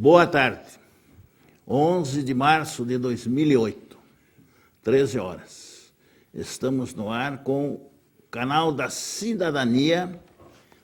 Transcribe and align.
Boa 0.00 0.26
tarde. 0.26 0.80
11 1.68 2.22
de 2.22 2.32
março 2.32 2.86
de 2.86 2.96
2008, 2.96 3.98
13 4.82 5.18
horas. 5.18 5.92
Estamos 6.32 6.94
no 6.94 7.10
ar 7.10 7.42
com 7.44 7.72
o 7.72 7.90
canal 8.30 8.72
da 8.72 8.88
Cidadania 8.88 10.18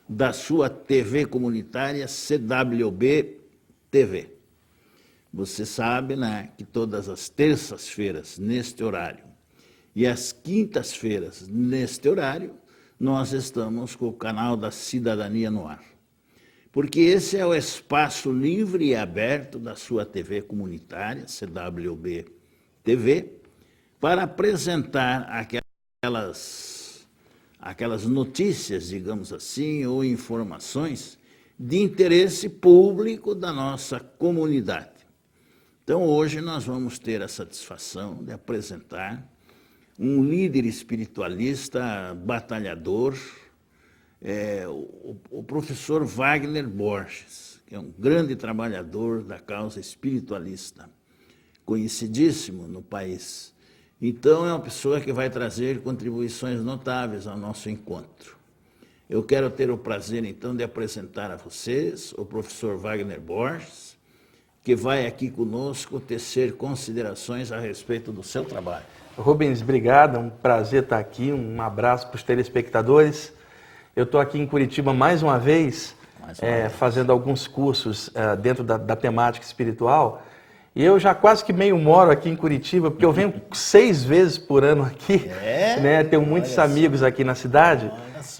da 0.07 0.31
sua 0.33 0.69
TV 0.69 1.25
comunitária 1.25 2.07
CWB 2.07 3.39
TV. 3.89 4.37
Você 5.33 5.65
sabe, 5.65 6.15
né, 6.15 6.51
que 6.55 6.63
todas 6.63 7.09
as 7.09 7.27
terças-feiras 7.27 8.37
neste 8.37 8.83
horário 8.83 9.23
e 9.95 10.05
as 10.05 10.31
quintas-feiras 10.31 11.47
neste 11.47 12.07
horário 12.07 12.53
nós 12.99 13.33
estamos 13.33 13.95
com 13.95 14.09
o 14.09 14.13
canal 14.13 14.55
da 14.55 14.69
Cidadania 14.69 15.49
no 15.49 15.67
ar 15.67 15.96
porque 16.77 16.99
esse 16.99 17.35
é 17.35 17.43
o 17.43 17.55
espaço 17.55 18.31
livre 18.31 18.89
e 18.89 18.95
aberto 18.95 19.57
da 19.57 19.75
sua 19.75 20.05
TV 20.05 20.43
comunitária, 20.43 21.25
CWB 21.25 22.27
TV, 22.83 23.33
para 23.99 24.21
apresentar 24.21 25.23
aquelas, 25.23 27.07
aquelas 27.57 28.05
notícias, 28.05 28.89
digamos 28.89 29.33
assim, 29.33 29.87
ou 29.87 30.05
informações 30.05 31.17
de 31.57 31.77
interesse 31.79 32.47
público 32.47 33.33
da 33.33 33.51
nossa 33.51 33.99
comunidade. 33.99 35.07
Então, 35.83 36.03
hoje 36.03 36.41
nós 36.41 36.63
vamos 36.63 36.99
ter 36.99 37.23
a 37.23 37.27
satisfação 37.27 38.23
de 38.23 38.31
apresentar 38.31 39.27
um 39.97 40.23
líder 40.23 40.63
espiritualista, 40.63 42.13
batalhador, 42.13 43.17
é, 44.21 44.67
o, 44.67 45.15
o, 45.29 45.43
professor 45.43 46.03
Wagner 46.03 46.67
Borges, 46.67 47.61
que 47.67 47.75
é 47.75 47.79
um 47.79 47.91
grande 47.97 48.35
trabalhador 48.35 49.23
da 49.23 49.39
causa 49.39 49.79
espiritualista, 49.79 50.89
conhecidíssimo 51.65 52.67
no 52.67 52.81
país. 52.81 53.53
Então, 54.01 54.45
é 54.47 54.53
uma 54.53 54.59
pessoa 54.59 55.01
que 55.01 55.11
vai 55.11 55.29
trazer 55.29 55.81
contribuições 55.81 56.61
notáveis 56.61 57.27
ao 57.27 57.37
nosso 57.37 57.69
encontro. 57.69 58.37
Eu 59.09 59.23
quero 59.23 59.49
ter 59.49 59.71
o 59.71 59.77
prazer, 59.77 60.23
então, 60.25 60.55
de 60.55 60.63
apresentar 60.63 61.31
a 61.31 61.37
vocês 61.37 62.13
o 62.17 62.25
professor 62.25 62.77
Wagner 62.77 63.21
Borges, 63.21 63.97
que 64.63 64.75
vai 64.75 65.07
aqui 65.07 65.31
conosco 65.31 65.99
tecer 65.99 66.53
considerações 66.53 67.51
a 67.51 67.59
respeito 67.59 68.11
do 68.11 68.21
seu 68.21 68.43
trabalho. 68.43 68.85
Rubens, 69.15 69.61
obrigado, 69.61 70.17
é 70.17 70.19
um 70.19 70.29
prazer 70.29 70.83
estar 70.83 70.99
aqui, 70.99 71.31
um 71.31 71.61
abraço 71.61 72.07
para 72.07 72.17
os 72.17 72.23
telespectadores. 72.23 73.33
Eu 73.97 74.03
estou 74.03 74.21
aqui 74.21 74.37
em 74.39 74.45
Curitiba 74.45 74.93
mais 74.93 75.23
uma 75.23 75.39
vez, 75.39 75.95
mais 76.21 76.37
uma 76.37 76.47
é, 76.47 76.61
vez. 76.61 76.73
fazendo 76.73 77.11
alguns 77.11 77.47
cursos 77.47 78.11
é, 78.13 78.35
dentro 78.35 78.63
da, 78.63 78.77
da, 78.77 78.95
temática 78.95 79.43
espiritual. 79.43 80.21
E 80.75 80.85
eu 80.85 80.99
já 80.99 81.15
quase 81.15 81.43
que 81.43 81.51
meio 81.51 81.75
moro 81.79 82.11
aqui 82.11 82.29
em 82.29 82.35
Curitiba, 82.35 82.91
porque 82.91 83.03
eu 83.03 83.11
venho 83.11 83.33
seis 83.51 84.03
vezes 84.03 84.37
por 84.37 84.63
ano 84.63 84.83
aqui. 84.83 85.27
É? 85.43 85.79
Né? 85.79 86.03
Tenho 86.03 86.21
muitos 86.21 86.55
Olha 86.59 86.65
amigos 86.65 86.99
só. 86.99 87.07
aqui 87.07 87.23
na 87.23 87.33
cidade. 87.33 87.91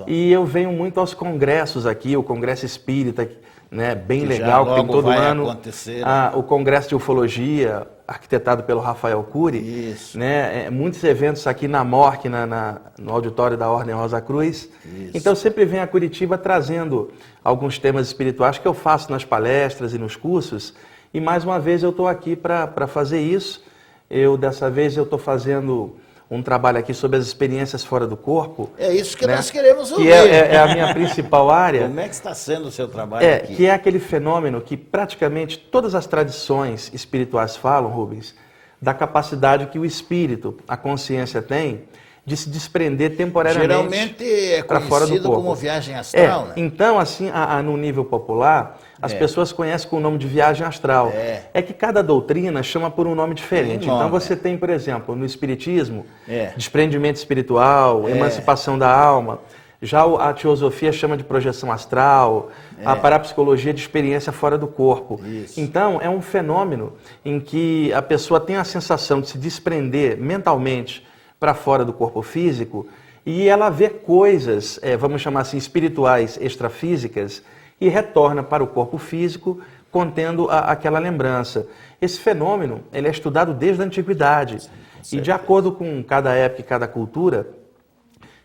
E 0.06 0.32
eu 0.32 0.46
venho 0.46 0.72
muito 0.72 1.00
aos 1.00 1.16
congressos 1.16 1.88
aqui, 1.88 2.16
o 2.16 2.22
Congresso 2.22 2.64
Espírita, 2.64 3.28
né, 3.72 3.96
bem 3.96 4.20
que 4.20 4.28
legal, 4.28 4.64
que 4.64 4.76
tem 4.76 4.86
todo 4.86 5.10
ano. 5.10 5.50
Acontecer, 5.50 6.04
ah, 6.06 6.34
o 6.36 6.44
Congresso 6.44 6.90
de 6.90 6.96
Ufologia, 6.96 7.88
arquitetado 8.08 8.64
pelo 8.64 8.80
Rafael 8.80 9.22
Cury. 9.24 9.92
Isso. 9.92 10.18
Né? 10.18 10.66
É, 10.66 10.70
muitos 10.70 11.04
eventos 11.04 11.46
aqui 11.46 11.68
na 11.68 11.84
MORC, 11.84 12.30
na, 12.30 12.46
na, 12.46 12.78
no 12.98 13.12
auditório 13.12 13.58
da 13.58 13.70
Ordem 13.70 13.94
Rosa 13.94 14.22
Cruz. 14.22 14.70
Isso. 14.86 15.12
Então 15.14 15.36
sempre 15.36 15.66
venho 15.66 15.84
a 15.84 15.88
Curitiba 15.88 16.38
trazendo 16.38 17.12
alguns 17.44 17.78
temas 17.78 18.08
espirituais 18.08 18.58
que 18.58 18.68
eu 18.68 18.74
faço 18.74 19.12
nas 19.12 19.26
palestras 19.26 19.94
e 19.94 19.98
nos 19.98 20.16
cursos. 20.16 20.74
E 21.14 21.20
mais 21.20 21.44
uma 21.44 21.60
vez 21.60 21.84
eu 21.84 21.90
estou 21.90 22.08
aqui 22.08 22.36
para 22.36 22.88
fazer 22.88 23.20
isso. 23.20 23.64
Eu 24.10 24.38
dessa 24.38 24.70
vez 24.70 24.96
eu 24.96 25.04
estou 25.04 25.20
fazendo 25.20 25.98
um 26.30 26.44
trabalho 26.44 26.78
aqui 26.78 26.94
sobre 26.94 27.18
as 27.18 27.26
experiências 27.26 27.84
fora 27.84 28.06
do 28.06 28.18
corpo. 28.18 28.70
É 28.78 28.94
isso 28.94 29.16
que 29.18 29.26
né? 29.26 29.36
nós 29.36 29.50
queremos 29.50 29.92
ouvir. 29.92 30.06
Que 30.06 30.12
é, 30.12 30.28
é, 30.28 30.56
é, 30.56 30.60
a 30.60 30.68
minha 30.68 30.94
principal 30.94 31.50
área. 31.52 31.88
Como 31.88 32.00
é 32.00 32.08
que 32.08 32.14
está 32.14 32.34
sendo 32.34 32.68
o 32.68 32.72
seu 32.72 32.88
trabalho 32.88 33.26
é, 33.26 33.36
aqui? 33.36 33.56
Que 33.56 33.66
é 33.66 33.72
aquele 33.72 34.00
fenômeno 34.00 34.60
que 34.60 34.76
praticamente 34.76 35.58
todas 35.58 35.96
as 35.96 36.06
tradições 36.06 36.92
espirituais 36.94 37.56
falam, 37.56 37.90
Rubens, 37.90 38.36
da 38.82 38.94
capacidade 38.94 39.68
que 39.68 39.80
o 39.80 39.86
espírito, 39.86 40.58
a 40.68 40.76
consciência 40.76 41.42
tem 41.42 41.84
de 42.26 42.36
se 42.36 42.50
desprender 42.50 43.16
temporariamente 43.16 43.70
Geralmente 43.70 44.26
é 44.26 44.62
conhecido 44.62 45.32
como 45.32 45.56
viagem 45.56 45.96
astral, 45.96 46.44
é, 46.44 46.48
né? 46.50 46.54
Então, 46.58 47.00
assim, 47.00 47.30
a, 47.30 47.58
a, 47.58 47.64
no 47.64 47.78
nível 47.78 48.04
popular, 48.04 48.78
as 49.02 49.14
é. 49.14 49.18
pessoas 49.18 49.52
conhecem 49.52 49.90
com 49.90 49.98
o 49.98 50.00
nome 50.00 50.18
de 50.18 50.28
viagem 50.28 50.66
astral. 50.66 51.12
É. 51.14 51.44
é. 51.54 51.62
que 51.62 51.74
cada 51.74 52.02
doutrina 52.02 52.62
chama 52.64 52.90
por 52.90 53.08
um 53.08 53.16
nome 53.16 53.36
diferente. 53.36 53.86
Um 53.86 53.88
nome, 53.88 54.00
então, 54.00 54.10
você 54.10 54.36
tem, 54.36 54.58
por 54.58 54.70
exemplo, 54.70 55.16
no 55.16 55.26
Espiritismo, 55.26 56.06
é. 56.28 56.52
desprendimento 56.56 57.18
espiritual, 57.18 58.08
é. 58.08 58.12
emancipação 58.12 58.78
da 58.78 58.90
alma. 58.90 59.40
Já 59.80 60.04
a 60.04 60.34
teosofia 60.34 60.92
chama 60.92 61.16
de 61.16 61.24
projeção 61.24 61.72
astral, 61.72 62.50
a 62.84 62.96
parapsicologia 62.96 63.72
de 63.72 63.80
experiência 63.80 64.32
fora 64.32 64.58
do 64.58 64.66
corpo. 64.66 65.22
Isso. 65.24 65.62
Então, 65.62 66.00
é 66.02 66.10
um 66.10 66.20
fenômeno 66.20 66.94
em 67.24 67.40
que 67.40 67.94
a 67.94 68.02
pessoa 68.02 68.40
tem 68.40 68.56
a 68.56 68.64
sensação 68.64 69.22
de 69.22 69.30
se 69.30 69.38
desprender 69.38 70.18
mentalmente 70.18 71.06
para 71.40 71.54
fora 71.54 71.86
do 71.86 71.94
corpo 71.94 72.24
físico 72.24 72.88
e 73.28 73.48
ela 73.50 73.70
vê 73.70 73.90
coisas, 73.90 74.80
é, 74.82 74.96
vamos 74.96 75.22
chamar 75.22 75.42
assim, 75.42 75.58
espirituais 75.58 76.40
extrafísicas 76.42 77.44
e 77.80 77.90
retorna 77.90 78.42
para 78.44 78.64
o 78.64 78.68
corpo 78.68 78.98
físico 78.98 79.60
contendo 79.92 80.50
a, 80.50 80.60
aquela 80.72 81.00
lembrança. 81.00 81.68
Esse 82.02 82.20
fenômeno 82.20 82.82
ele 82.94 83.08
é 83.08 83.12
estudado 83.12 83.54
desde 83.54 83.82
a 83.82 83.86
antiguidade 83.86 84.70
Sim, 85.02 85.18
e 85.18 85.22
de 85.22 85.32
acordo 85.32 85.72
com 85.72 86.04
cada 86.04 86.34
época 86.34 86.62
e 86.62 86.64
cada 86.64 86.88
cultura, 86.88 87.48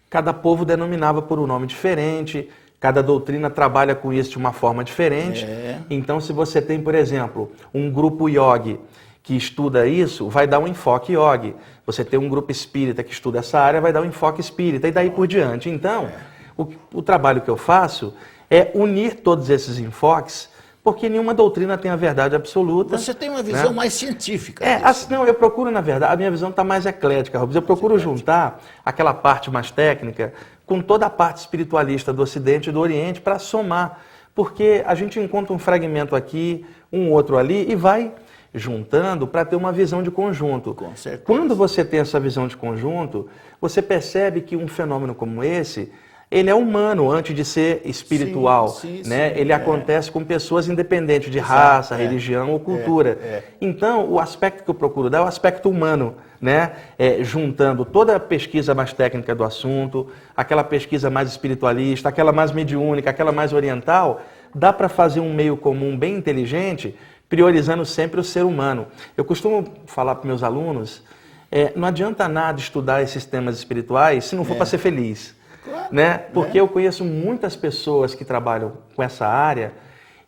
cada 0.08 0.32
povo 0.32 0.64
denominava 0.64 1.22
por 1.22 1.38
um 1.38 1.46
nome 1.46 1.66
diferente, 1.66 2.48
cada 2.78 3.02
doutrina 3.02 3.48
trabalha 3.48 3.94
com 3.94 4.12
isso 4.12 4.30
de 4.30 4.38
uma 4.38 4.52
forma 4.52 4.82
diferente. 4.82 5.44
É. 5.44 5.78
Então, 5.88 6.20
se 6.20 6.32
você 6.32 6.60
tem, 6.60 6.80
por 6.80 6.94
exemplo, 6.94 7.52
um 7.72 7.90
grupo 7.90 8.28
yogi 8.28 8.78
que 9.22 9.36
estuda 9.36 9.86
isso, 9.86 10.28
vai 10.28 10.46
dar 10.48 10.58
um 10.58 10.66
enfoque 10.66 11.12
yogi. 11.12 11.54
Você 11.86 12.04
tem 12.04 12.18
um 12.18 12.28
grupo 12.28 12.50
espírita 12.50 13.04
que 13.04 13.12
estuda 13.12 13.38
essa 13.38 13.60
área, 13.60 13.80
vai 13.80 13.92
dar 13.92 14.02
um 14.02 14.04
enfoque 14.04 14.40
espírita, 14.40 14.88
e 14.88 14.90
daí 14.90 15.10
por 15.10 15.28
diante. 15.28 15.70
Então, 15.70 16.10
o, 16.56 16.66
o 16.92 17.02
trabalho 17.02 17.40
que 17.40 17.48
eu 17.48 17.56
faço 17.56 18.14
é 18.52 18.70
unir 18.74 19.14
todos 19.14 19.48
esses 19.48 19.78
enfoques 19.78 20.52
porque 20.84 21.08
nenhuma 21.08 21.32
doutrina 21.32 21.78
tem 21.78 21.90
a 21.90 21.96
verdade 21.96 22.34
absoluta. 22.34 22.98
Você 22.98 23.14
tem 23.14 23.30
uma 23.30 23.42
visão 23.42 23.70
né? 23.70 23.76
mais 23.76 23.94
científica. 23.94 24.64
É, 24.64 24.80
assim, 24.82 25.06
não, 25.12 25.24
eu 25.24 25.32
procuro, 25.32 25.70
na 25.70 25.80
verdade, 25.80 26.12
a 26.12 26.16
minha 26.16 26.30
visão 26.30 26.50
está 26.50 26.64
mais 26.64 26.84
eclética, 26.84 27.38
Robson. 27.38 27.58
Eu 27.58 27.62
procuro 27.62 27.96
juntar 28.00 28.60
aquela 28.84 29.14
parte 29.14 29.48
mais 29.48 29.70
técnica 29.70 30.34
com 30.66 30.82
toda 30.82 31.06
a 31.06 31.10
parte 31.10 31.38
espiritualista 31.38 32.12
do 32.12 32.20
Ocidente 32.20 32.68
e 32.68 32.72
do 32.72 32.80
Oriente 32.80 33.20
para 33.20 33.38
somar. 33.38 34.00
Porque 34.34 34.82
a 34.84 34.94
gente 34.96 35.20
encontra 35.20 35.52
um 35.52 35.58
fragmento 35.58 36.16
aqui, 36.16 36.66
um 36.92 37.12
outro 37.12 37.38
ali 37.38 37.70
e 37.70 37.76
vai 37.76 38.12
juntando 38.52 39.26
para 39.26 39.44
ter 39.44 39.54
uma 39.54 39.70
visão 39.70 40.02
de 40.02 40.10
conjunto. 40.10 40.74
Com 40.74 40.96
certeza. 40.96 41.22
Quando 41.24 41.54
você 41.54 41.84
tem 41.84 42.00
essa 42.00 42.18
visão 42.18 42.48
de 42.48 42.56
conjunto, 42.56 43.28
você 43.60 43.80
percebe 43.80 44.40
que 44.40 44.56
um 44.56 44.66
fenômeno 44.66 45.14
como 45.14 45.44
esse 45.44 45.92
ele 46.32 46.48
é 46.48 46.54
humano 46.54 47.10
antes 47.10 47.36
de 47.36 47.44
ser 47.44 47.82
espiritual, 47.84 48.68
sim, 48.68 49.02
sim, 49.04 49.08
né? 49.08 49.28
Sim, 49.28 49.40
ele 49.40 49.52
é. 49.52 49.54
acontece 49.54 50.10
com 50.10 50.24
pessoas 50.24 50.66
independentes 50.66 51.30
de 51.30 51.36
Exato, 51.36 51.52
raça, 51.52 51.94
é. 51.94 51.98
religião 51.98 52.50
ou 52.50 52.58
cultura. 52.58 53.18
É, 53.22 53.26
é. 53.26 53.44
Então, 53.60 54.10
o 54.10 54.18
aspecto 54.18 54.64
que 54.64 54.70
eu 54.70 54.74
procuro 54.74 55.10
dar 55.10 55.18
é 55.18 55.20
o 55.20 55.26
aspecto 55.26 55.68
humano, 55.68 56.14
né? 56.40 56.72
É, 56.98 57.22
juntando 57.22 57.84
toda 57.84 58.16
a 58.16 58.20
pesquisa 58.20 58.74
mais 58.74 58.94
técnica 58.94 59.34
do 59.34 59.44
assunto, 59.44 60.08
aquela 60.34 60.64
pesquisa 60.64 61.10
mais 61.10 61.28
espiritualista, 61.28 62.08
aquela 62.08 62.32
mais 62.32 62.50
mediúnica, 62.50 63.10
aquela 63.10 63.30
mais 63.30 63.52
oriental, 63.52 64.22
dá 64.54 64.72
para 64.72 64.88
fazer 64.88 65.20
um 65.20 65.34
meio 65.34 65.54
comum 65.58 65.98
bem 65.98 66.16
inteligente 66.16 66.96
priorizando 67.28 67.84
sempre 67.84 68.18
o 68.18 68.24
ser 68.24 68.44
humano. 68.44 68.86
Eu 69.16 69.24
costumo 69.24 69.66
falar 69.84 70.14
para 70.14 70.26
meus 70.26 70.42
alunos, 70.42 71.02
é, 71.50 71.74
não 71.76 71.88
adianta 71.88 72.26
nada 72.26 72.58
estudar 72.58 73.02
esses 73.02 73.26
temas 73.26 73.58
espirituais 73.58 74.24
se 74.24 74.34
não 74.34 74.44
for 74.44 74.54
é. 74.54 74.56
para 74.56 74.66
ser 74.66 74.78
feliz. 74.78 75.34
Claro, 75.64 75.94
né? 75.94 76.18
Porque 76.32 76.58
é. 76.58 76.60
eu 76.60 76.68
conheço 76.68 77.04
muitas 77.04 77.54
pessoas 77.56 78.14
que 78.14 78.24
trabalham 78.24 78.72
com 78.94 79.02
essa 79.02 79.26
área 79.26 79.72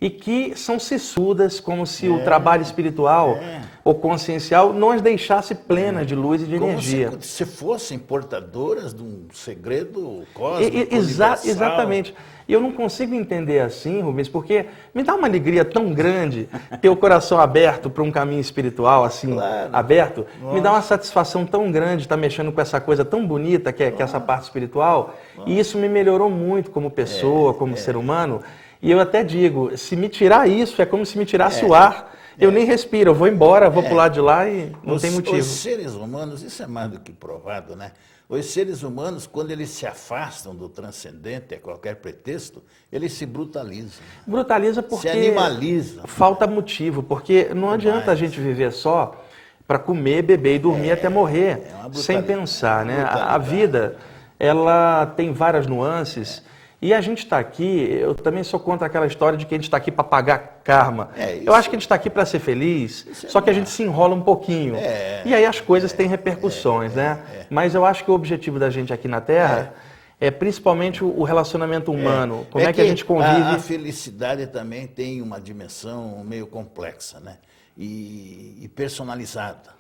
e 0.01 0.11
que 0.11 0.55
são 0.57 0.79
sissudas, 0.79 1.61
como 1.61 1.87
se 1.87 2.09
o 2.09 2.21
é. 2.21 2.25
trabalho 2.25 2.63
espiritual 2.63 3.37
é. 3.37 3.63
Ou 3.85 3.95
consciencial 3.95 4.73
não 4.73 4.91
as 4.91 5.03
deixasse 5.03 5.55
plenas 5.55 6.07
de 6.07 6.15
luz 6.15 6.41
e 6.41 6.47
de 6.47 6.59
como 6.59 6.73
energia. 6.73 7.13
Se, 7.21 7.29
se 7.29 7.45
fossem 7.45 7.99
portadoras 7.99 8.95
de 8.95 9.03
um 9.03 9.27
segredo 9.33 10.25
cósmico. 10.33 10.75
E, 10.75 10.97
exa 10.97 11.39
exatamente. 11.45 12.15
E 12.49 12.53
eu 12.53 12.61
não 12.61 12.73
consigo 12.73 13.15
entender 13.15 13.61
assim, 13.61 14.01
Rubens, 14.01 14.29
porque 14.29 14.67
me 14.95 15.03
dá 15.03 15.15
uma 15.15 15.27
alegria 15.27 15.65
tão 15.65 15.93
grande 15.93 16.49
ter 16.81 16.89
o 16.89 16.97
coração 16.97 17.39
aberto 17.39 17.89
para 17.89 18.03
um 18.03 18.11
caminho 18.11 18.41
espiritual, 18.41 19.05
assim, 19.05 19.33
claro. 19.33 19.71
aberto. 19.73 20.27
Nossa. 20.43 20.55
Me 20.55 20.61
dá 20.61 20.73
uma 20.73 20.83
satisfação 20.83 21.47
tão 21.47 21.71
grande 21.71 22.03
estar 22.03 22.17
mexendo 22.17 22.53
com 22.53 22.61
essa 22.61 22.81
coisa 22.81 23.05
tão 23.05 23.27
bonita 23.27 23.73
que 23.73 23.83
é, 23.83 23.91
que 23.91 24.01
é 24.01 24.05
essa 24.05 24.21
parte 24.21 24.45
espiritual. 24.45 25.15
Nossa. 25.37 25.51
E 25.51 25.59
isso 25.59 25.79
me 25.79 25.89
melhorou 25.89 26.31
muito 26.31 26.71
como 26.71 26.91
pessoa, 26.91 27.53
é, 27.53 27.55
como 27.55 27.75
é. 27.75 27.77
ser 27.77 27.97
humano. 27.97 28.43
E 28.81 28.91
eu 28.91 29.01
até 29.01 29.25
digo, 29.25 29.77
se 29.77 29.97
me 29.97 30.11
tirar 30.11 30.49
isso, 30.49 30.81
é 30.83 30.87
como 30.87 31.07
se 31.07 31.17
me 31.17 31.25
tirasse 31.25 31.65
é, 31.65 31.67
o 31.67 31.73
ar. 31.73 32.15
Eu 32.39 32.51
é. 32.51 32.53
nem 32.53 32.65
respiro, 32.65 33.11
eu 33.11 33.15
vou 33.15 33.29
embora, 33.29 33.71
vou 33.71 33.83
é. 33.83 33.89
pular 33.89 34.09
de 34.09 34.21
lá 34.21 34.49
e 34.49 34.73
não 34.83 34.95
os, 34.95 35.03
tem 35.03 35.11
motivo. 35.11 35.37
Os 35.37 35.47
seres 35.47 35.95
humanos, 35.95 36.43
isso 36.43 36.63
é 36.63 36.67
mais 36.67 36.91
do 36.91 37.01
que 37.01 37.13
provado, 37.13 37.77
né? 37.77 37.93
Os 38.29 38.47
seres 38.47 38.83
humanos, 38.83 39.27
quando 39.27 39.51
eles 39.51 39.69
se 39.69 39.87
afastam 39.87 40.55
do 40.55 40.69
transcendente 40.69 41.55
a 41.55 41.59
qualquer 41.59 41.97
pretexto, 41.97 42.63
eles 42.91 43.13
se 43.13 43.27
brutalizam. 43.27 44.03
Brutaliza 44.27 44.83
porque. 44.83 45.09
Se 45.09 45.17
animalizam. 45.17 46.07
Falta 46.07 46.47
motivo, 46.47 47.03
porque 47.03 47.51
não 47.55 47.71
adianta 47.71 48.11
a 48.11 48.15
gente 48.15 48.41
viver 48.41 48.73
só 48.73 49.23
para 49.67 49.79
comer, 49.79 50.23
beber 50.23 50.57
e 50.57 50.59
dormir 50.59 50.91
é, 50.91 50.93
até 50.93 51.09
morrer, 51.09 51.63
é 51.63 51.93
sem 51.93 52.23
pensar, 52.23 52.85
né? 52.85 53.03
A, 53.03 53.35
a 53.35 53.39
vida, 53.39 53.97
ela 54.39 55.07
tem 55.17 55.33
várias 55.33 55.67
nuances. 55.67 56.43
E 56.85 56.93
a 56.93 57.01
gente 57.01 57.21
está 57.21 57.39
aqui, 57.39 57.89
eu 57.99 58.15
também 58.15 58.45
sou 58.45 58.61
contra 58.61 58.87
aquela 58.87 59.07
história 59.07 59.39
de 59.39 59.47
que 59.47 59.55
a 59.55 59.57
gente 59.57 59.65
está 59.65 59.79
aqui 59.79 59.91
para 59.91 60.05
pagar 60.05 60.61
karma. 60.63 61.09
É, 61.17 61.41
eu 61.43 61.55
acho 61.55 61.71
que 61.71 61.75
a 61.75 61.79
gente 61.79 61.87
está 61.87 61.95
aqui 61.95 62.11
para 62.11 62.27
ser 62.27 62.41
feliz, 62.41 63.07
é 63.25 63.27
só 63.27 63.41
que 63.41 63.49
a 63.49 63.55
gente 63.55 63.71
se 63.71 63.83
enrola 63.83 64.15
um 64.15 64.21
pouquinho. 64.21 64.77
É, 64.77 65.23
e 65.25 65.33
aí 65.33 65.47
as 65.47 65.63
coisas 65.63 65.95
têm 65.95 66.07
repercussões, 66.07 66.93
é, 66.93 66.97
né? 66.97 67.23
É. 67.33 67.47
Mas 67.49 67.75
eu 67.75 67.87
acho 67.87 68.05
que 68.05 68.11
o 68.11 68.15
objetivo 68.15 68.59
da 68.59 68.69
gente 68.69 68.93
aqui 68.93 69.09
na 69.09 69.23
Terra 69.23 69.73
é, 70.21 70.31
principalmente 70.31 71.03
o 71.03 71.23
relacionamento 71.23 71.91
humano. 71.91 72.47
Como 72.51 72.63
é, 72.63 72.67
que, 72.67 72.75
que, 72.75 72.81
a 72.83 72.85
gente 72.85 73.03
convive. 73.03 73.31
A, 73.31 73.55
a 73.55 73.59
felicidade 73.59 74.47
também 74.49 74.87
tem 74.87 75.23
uma 75.23 75.41
dimensão 75.41 76.23
meio 76.23 76.47
complexa, 76.47 77.19
né? 77.19 77.39
E, 77.79 78.59
e 78.61 78.69
personalizada. 78.69 79.73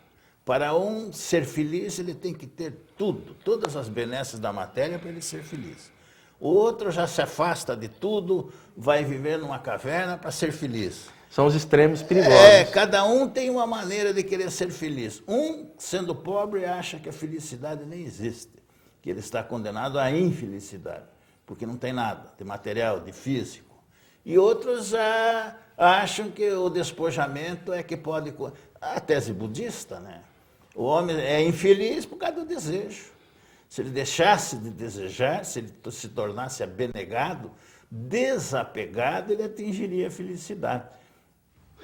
Para 0.42 0.74
um 0.74 1.12
ser 1.12 1.44
feliz, 1.44 1.98
ele 1.98 2.14
tem 2.14 2.32
que 2.32 2.46
ter 2.46 2.72
tudo, 2.96 3.36
todas 3.44 3.76
as 3.76 3.90
benesses 3.90 4.40
da 4.40 4.54
matéria 4.54 4.98
para 4.98 5.10
ele 5.10 5.20
ser 5.20 5.42
feliz. 5.42 5.92
O 6.40 6.48
outro 6.48 6.90
já 6.90 7.06
se 7.06 7.22
afasta 7.22 7.76
de 7.76 7.88
tudo, 7.88 8.52
vai 8.76 9.04
viver 9.04 9.38
numa 9.38 9.58
caverna 9.58 10.18
para 10.18 10.30
ser 10.30 10.52
feliz. 10.52 11.08
São 11.30 11.46
os 11.46 11.54
extremos 11.54 12.02
perigosos. 12.02 12.38
É, 12.38 12.64
cada 12.64 13.04
um 13.04 13.28
tem 13.28 13.50
uma 13.50 13.66
maneira 13.66 14.14
de 14.14 14.22
querer 14.22 14.50
ser 14.50 14.70
feliz. 14.70 15.22
Um, 15.26 15.68
sendo 15.76 16.14
pobre, 16.14 16.64
acha 16.64 16.98
que 16.98 17.08
a 17.08 17.12
felicidade 17.12 17.84
nem 17.84 18.02
existe, 18.02 18.52
que 19.02 19.10
ele 19.10 19.20
está 19.20 19.42
condenado 19.42 19.98
à 19.98 20.10
infelicidade, 20.10 21.06
porque 21.44 21.66
não 21.66 21.76
tem 21.76 21.92
nada 21.92 22.32
de 22.38 22.44
material, 22.44 23.00
de 23.00 23.12
físico. 23.12 23.74
E 24.24 24.38
outros 24.38 24.94
ah, 24.94 25.56
acham 25.76 26.30
que 26.30 26.48
o 26.50 26.68
despojamento 26.70 27.72
é 27.72 27.82
que 27.82 27.96
pode. 27.96 28.32
A 28.80 29.00
tese 29.00 29.32
budista, 29.32 30.00
né? 30.00 30.22
O 30.74 30.84
homem 30.84 31.16
é 31.16 31.42
infeliz 31.42 32.06
por 32.06 32.16
causa 32.16 32.36
do 32.36 32.44
desejo. 32.44 33.13
Se 33.74 33.80
ele 33.80 33.90
deixasse 33.90 34.56
de 34.56 34.70
desejar, 34.70 35.44
se 35.44 35.58
ele 35.58 35.72
se 35.90 36.06
tornasse 36.10 36.62
abnegado, 36.62 37.50
desapegado, 37.90 39.32
ele 39.32 39.42
atingiria 39.42 40.06
a 40.06 40.10
felicidade. 40.12 40.84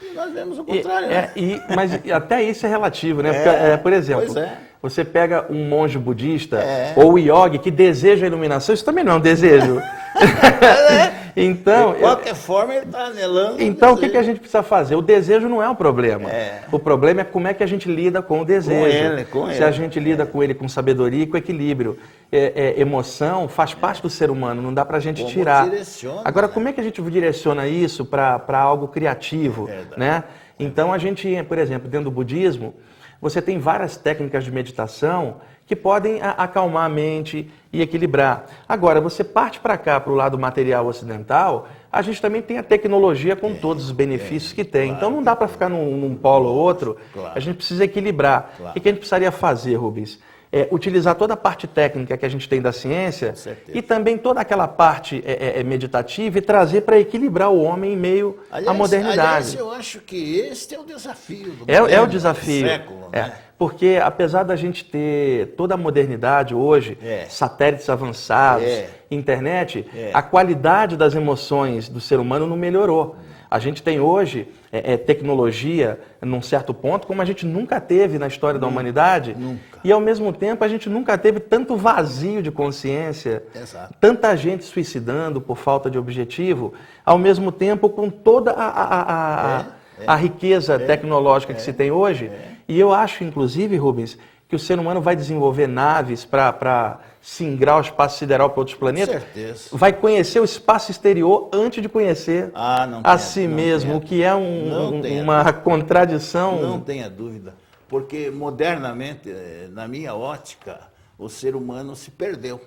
E 0.00 0.14
nós 0.14 0.32
vemos 0.32 0.56
o 0.60 0.64
contrário. 0.64 1.08
E, 1.08 1.10
né? 1.10 1.32
é, 1.34 1.40
e, 1.40 1.75
mas 1.75 1.90
até 2.12 2.44
isso 2.44 2.64
é 2.64 2.69
relativo, 2.69 3.25
né? 3.25 3.31
É, 3.34 3.42
Porque, 3.42 3.48
é, 3.48 3.76
por 3.76 3.92
exemplo, 3.92 4.38
é. 4.38 4.56
você 4.81 5.04
pega 5.04 5.46
um 5.50 5.69
monge 5.69 5.98
budista 5.98 6.58
é. 6.58 6.94
ou 6.96 7.19
yogi 7.19 7.58
que 7.58 7.72
deseja 7.72 8.25
a 8.25 8.28
iluminação, 8.28 8.72
isso 8.72 8.84
também 8.84 9.02
não 9.02 9.14
é 9.14 9.16
um 9.16 9.20
desejo. 9.20 9.82
então, 11.37 11.93
de 11.93 12.01
qualquer 12.01 12.31
eu, 12.31 12.35
forma, 12.35 12.75
ele 12.75 12.87
está 12.87 13.07
anelando. 13.07 13.62
Então, 13.62 13.95
o 13.95 13.97
que, 13.97 14.09
que, 14.09 14.17
a 14.17 14.23
gente 14.23 14.41
precisa 14.41 14.62
fazer? 14.62 14.95
O 14.95 15.03
desejo 15.03 15.49
não 15.49 15.62
é 15.62 15.69
o 15.69 15.75
problema. 15.75 16.31
É. 16.31 16.62
O 16.71 16.79
problema 16.79 17.21
é 17.21 17.25
como 17.25 17.47
é 17.49 17.55
que 17.55 17.62
a 17.62 17.67
gente 17.67 17.91
lida 17.91 18.21
com 18.21 18.41
o 18.41 18.45
desejo. 18.45 18.81
Com 18.81 18.87
ele, 18.87 19.25
com 19.25 19.47
Se 19.49 19.57
ele. 19.57 19.65
a 19.65 19.71
gente 19.71 20.01
lida 20.01 20.27
com 20.27 20.43
ele 20.43 20.55
com 20.55 20.69
sabedoria 20.69 21.25
e 21.25 21.27
com 21.27 21.37
equilíbrio. 21.37 21.99
É, 22.33 22.75
é, 22.77 22.81
emoção 22.81 23.49
faz 23.49 23.75
parte 23.75 24.01
do 24.01 24.09
ser 24.09 24.31
humano, 24.31 24.62
não 24.62 24.73
dá 24.73 24.85
para 24.85 24.99
a 24.99 25.01
gente 25.01 25.23
como 25.23 25.33
tirar. 25.33 25.69
Direciona, 25.69 26.23
Agora, 26.25 26.47
né? 26.47 26.53
como 26.53 26.69
é 26.69 26.73
que 26.73 26.81
a 26.81 26.85
gente 26.85 27.03
direciona 27.03 27.67
isso 27.67 28.05
para 28.05 28.59
algo 28.59 28.87
criativo? 28.87 29.69
né? 29.97 30.23
Então, 30.59 30.93
a 30.93 30.99
gente, 30.99 31.43
por 31.49 31.59
exemplo, 31.59 31.89
dentro 31.89 32.05
do 32.05 32.11
budismo, 32.11 32.75
você 33.21 33.43
tem 33.43 33.59
várias 33.59 33.97
técnicas 33.97 34.45
de 34.45 34.53
meditação 34.53 35.37
que 35.70 35.76
podem 35.76 36.19
acalmar 36.20 36.87
a 36.87 36.88
mente 36.88 37.49
e 37.72 37.81
equilibrar. 37.81 38.44
Agora, 38.69 39.00
você 39.00 39.22
parte 39.22 39.61
para 39.61 39.78
cá, 39.78 40.00
para 40.00 40.12
o 40.12 40.17
lado 40.17 40.37
material 40.37 40.84
ocidental, 40.84 41.69
a 41.93 42.02
gente 42.02 42.20
também 42.20 42.43
tem 42.43 42.58
a 42.58 42.62
tecnologia 42.64 43.37
com 43.37 43.50
é, 43.50 43.55
todos 43.55 43.84
os 43.84 43.93
benefícios 43.93 44.50
é, 44.50 44.56
que 44.56 44.64
tem. 44.64 44.88
Claro, 44.88 44.96
então 44.96 45.11
não 45.12 45.22
dá 45.22 45.37
para 45.37 45.46
ficar 45.46 45.69
num, 45.69 45.96
num, 45.96 46.17
polo 46.17 46.49
ou 46.49 46.56
outro, 46.56 46.96
claro. 47.12 47.31
a 47.37 47.38
gente 47.38 47.55
precisa 47.55 47.84
equilibrar. 47.84 48.52
Claro. 48.56 48.76
O 48.76 48.81
que 48.81 48.88
a 48.88 48.90
gente 48.90 48.99
precisaria 48.99 49.31
fazer, 49.31 49.76
Rubens? 49.76 50.19
É, 50.52 50.67
utilizar 50.73 51.14
toda 51.14 51.35
a 51.35 51.37
parte 51.37 51.69
técnica 51.69 52.17
que 52.17 52.26
a 52.26 52.29
gente 52.29 52.49
tem 52.49 52.61
da 52.61 52.73
ciência 52.73 53.35
e 53.69 53.81
também 53.81 54.19
toda 54.19 54.41
aquela 54.41 54.67
parte 54.67 55.23
é, 55.25 55.58
é, 55.58 55.61
é 55.61 55.62
meditativa 55.62 56.38
e 56.38 56.43
trazer 56.43 56.81
para 56.81 56.99
equilibrar 56.99 57.50
o 57.50 57.62
homem 57.62 57.93
em 57.93 57.97
meio 57.97 58.37
aliás, 58.50 58.67
à 58.67 58.75
modernidade. 58.75 59.20
Aliás, 59.20 59.55
eu 59.55 59.70
acho 59.70 60.00
que 60.00 60.38
este 60.38 60.75
é 60.75 60.81
o 60.81 60.85
desafio 60.85 61.52
do 61.52 61.70
é, 61.70 61.76
é 61.76 62.00
o 62.00 62.06
desafio. 62.08 62.67
Século, 62.67 63.08
é. 63.12 63.23
né? 63.23 63.32
Porque 63.56 64.00
apesar 64.02 64.43
da 64.43 64.56
gente 64.56 64.85
ter 64.85 65.55
toda 65.56 65.75
a 65.75 65.76
modernidade 65.76 66.55
hoje, 66.55 66.99
satélites 67.29 67.88
avançados, 67.88 68.67
internet, 69.11 69.87
a 70.14 70.23
qualidade 70.23 70.97
das 70.97 71.14
emoções 71.14 71.88
do 71.88 72.00
ser 72.00 72.19
humano 72.19 72.47
não 72.47 72.56
melhorou. 72.56 73.17
A 73.50 73.58
gente 73.58 73.82
tem 73.82 73.99
hoje 73.99 74.47
é, 74.70 74.93
é, 74.93 74.97
tecnologia 74.97 75.99
num 76.23 76.41
certo 76.41 76.73
ponto 76.73 77.05
como 77.05 77.20
a 77.20 77.25
gente 77.25 77.44
nunca 77.44 77.81
teve 77.81 78.17
na 78.17 78.29
história 78.29 78.55
nunca, 78.55 78.67
da 78.67 78.73
humanidade. 78.73 79.35
Nunca. 79.37 79.61
E 79.82 79.91
ao 79.91 80.00
mesmo 80.00 80.32
tempo 80.32 80.62
a 80.62 80.69
gente 80.69 80.88
nunca 80.88 81.19
teve 81.19 81.41
tanto 81.41 81.76
vazio 81.76 82.43
de 82.43 82.52
consciência, 82.52 83.43
Exato. 83.52 83.94
tanta 84.00 84.37
gente 84.37 84.64
suicidando 84.64 85.41
por 85.41 85.56
falta 85.56 85.91
de 85.91 85.99
objetivo, 85.99 86.75
ao 87.05 87.19
mesmo 87.19 87.50
tempo 87.50 87.88
com 87.88 88.08
toda 88.08 88.52
a, 88.52 88.69
a, 88.69 89.00
a, 89.00 89.67
a 90.06 90.17
é, 90.17 90.23
riqueza 90.23 90.75
é. 90.75 90.79
tecnológica 90.79 91.52
que 91.52 91.61
se 91.61 91.73
tem 91.73 91.91
hoje. 91.91 92.31
E 92.69 92.79
eu 92.79 92.94
acho, 92.94 93.25
inclusive, 93.25 93.76
Rubens, 93.76 94.17
que 94.50 94.56
o 94.56 94.58
ser 94.58 94.81
humano 94.81 95.00
vai 95.00 95.14
desenvolver 95.14 95.69
naves 95.69 96.25
para 96.25 96.99
singrar 97.23 97.79
o 97.79 97.81
espaço 97.81 98.19
sideral 98.19 98.50
para 98.50 98.58
outros 98.58 98.76
planetas. 98.76 99.23
Certeza. 99.23 99.69
Vai 99.70 99.93
conhecer 99.93 100.41
o 100.41 100.44
espaço 100.44 100.91
exterior 100.91 101.49
antes 101.52 101.81
de 101.81 101.88
conhecer 101.88 102.50
ah, 102.52 103.00
a 103.05 103.17
si 103.17 103.47
mesmo, 103.47 103.97
o 103.97 104.00
que 104.00 104.25
é 104.25 104.35
um, 104.35 104.97
um, 104.97 105.23
uma 105.23 105.52
contradição. 105.52 106.61
Não 106.61 106.81
tenha 106.81 107.08
dúvida, 107.08 107.55
porque 107.88 108.28
modernamente, 108.28 109.30
eh, 109.30 109.69
na 109.71 109.87
minha 109.87 110.16
ótica, 110.16 110.80
o 111.16 111.28
ser 111.28 111.54
humano 111.54 111.95
se 111.95 112.11
perdeu. 112.11 112.61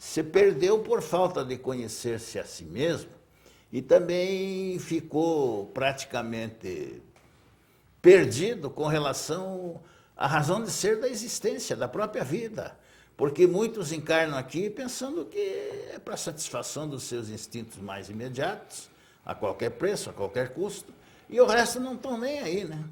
Se 0.00 0.24
perdeu 0.24 0.80
por 0.80 1.00
falta 1.00 1.44
de 1.44 1.56
conhecer-se 1.56 2.40
a 2.40 2.44
si 2.44 2.64
mesmo 2.64 3.10
e 3.72 3.80
também 3.80 4.76
ficou 4.80 5.66
praticamente 5.66 7.00
perdido 8.02 8.68
com 8.68 8.86
relação 8.88 9.80
à 10.18 10.26
razão 10.26 10.62
de 10.62 10.70
ser 10.72 11.00
da 11.00 11.08
existência, 11.08 11.76
da 11.76 11.86
própria 11.86 12.24
vida. 12.24 12.76
Porque 13.16 13.46
muitos 13.46 13.92
encarnam 13.92 14.36
aqui 14.36 14.68
pensando 14.68 15.24
que 15.24 15.38
é 15.38 16.00
para 16.04 16.16
satisfação 16.16 16.88
dos 16.88 17.04
seus 17.04 17.28
instintos 17.28 17.78
mais 17.78 18.10
imediatos, 18.10 18.90
a 19.24 19.34
qualquer 19.34 19.70
preço, 19.70 20.10
a 20.10 20.12
qualquer 20.12 20.50
custo, 20.50 20.92
e 21.28 21.40
o 21.40 21.46
resto 21.46 21.78
não 21.78 21.94
estão 21.94 22.18
nem 22.18 22.40
aí, 22.40 22.64
né? 22.64 22.82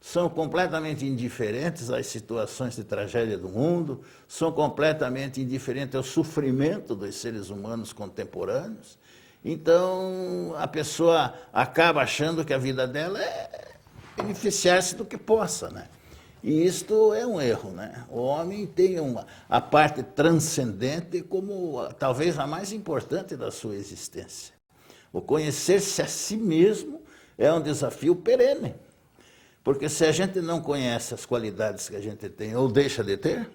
São 0.00 0.28
completamente 0.28 1.06
indiferentes 1.06 1.88
às 1.88 2.08
situações 2.08 2.74
de 2.74 2.82
tragédia 2.82 3.38
do 3.38 3.48
mundo, 3.48 4.02
são 4.26 4.50
completamente 4.50 5.40
indiferentes 5.40 5.94
ao 5.94 6.02
sofrimento 6.02 6.94
dos 6.94 7.14
seres 7.14 7.50
humanos 7.50 7.92
contemporâneos. 7.92 8.98
Então, 9.44 10.54
a 10.58 10.66
pessoa 10.66 11.34
acaba 11.52 12.02
achando 12.02 12.44
que 12.44 12.52
a 12.52 12.58
vida 12.58 12.86
dela 12.86 13.20
é 13.20 13.76
beneficiar-se 14.16 14.96
do 14.96 15.04
que 15.04 15.16
possa, 15.16 15.70
né? 15.70 15.88
E 16.42 16.64
isto 16.66 17.14
é 17.14 17.24
um 17.24 17.40
erro, 17.40 17.70
né? 17.70 18.04
O 18.10 18.20
homem 18.20 18.66
tem 18.66 18.98
uma, 18.98 19.26
a 19.48 19.60
parte 19.60 20.02
transcendente 20.02 21.22
como 21.22 21.78
talvez 21.98 22.38
a 22.38 22.46
mais 22.46 22.72
importante 22.72 23.36
da 23.36 23.50
sua 23.50 23.76
existência. 23.76 24.52
O 25.12 25.20
conhecer-se 25.20 26.02
a 26.02 26.06
si 26.06 26.36
mesmo 26.36 27.00
é 27.38 27.52
um 27.52 27.60
desafio 27.60 28.16
perene. 28.16 28.74
Porque 29.62 29.88
se 29.88 30.04
a 30.04 30.10
gente 30.10 30.40
não 30.40 30.60
conhece 30.60 31.14
as 31.14 31.24
qualidades 31.24 31.88
que 31.88 31.94
a 31.94 32.00
gente 32.00 32.28
tem 32.28 32.56
ou 32.56 32.68
deixa 32.68 33.04
de 33.04 33.16
ter, 33.16 33.48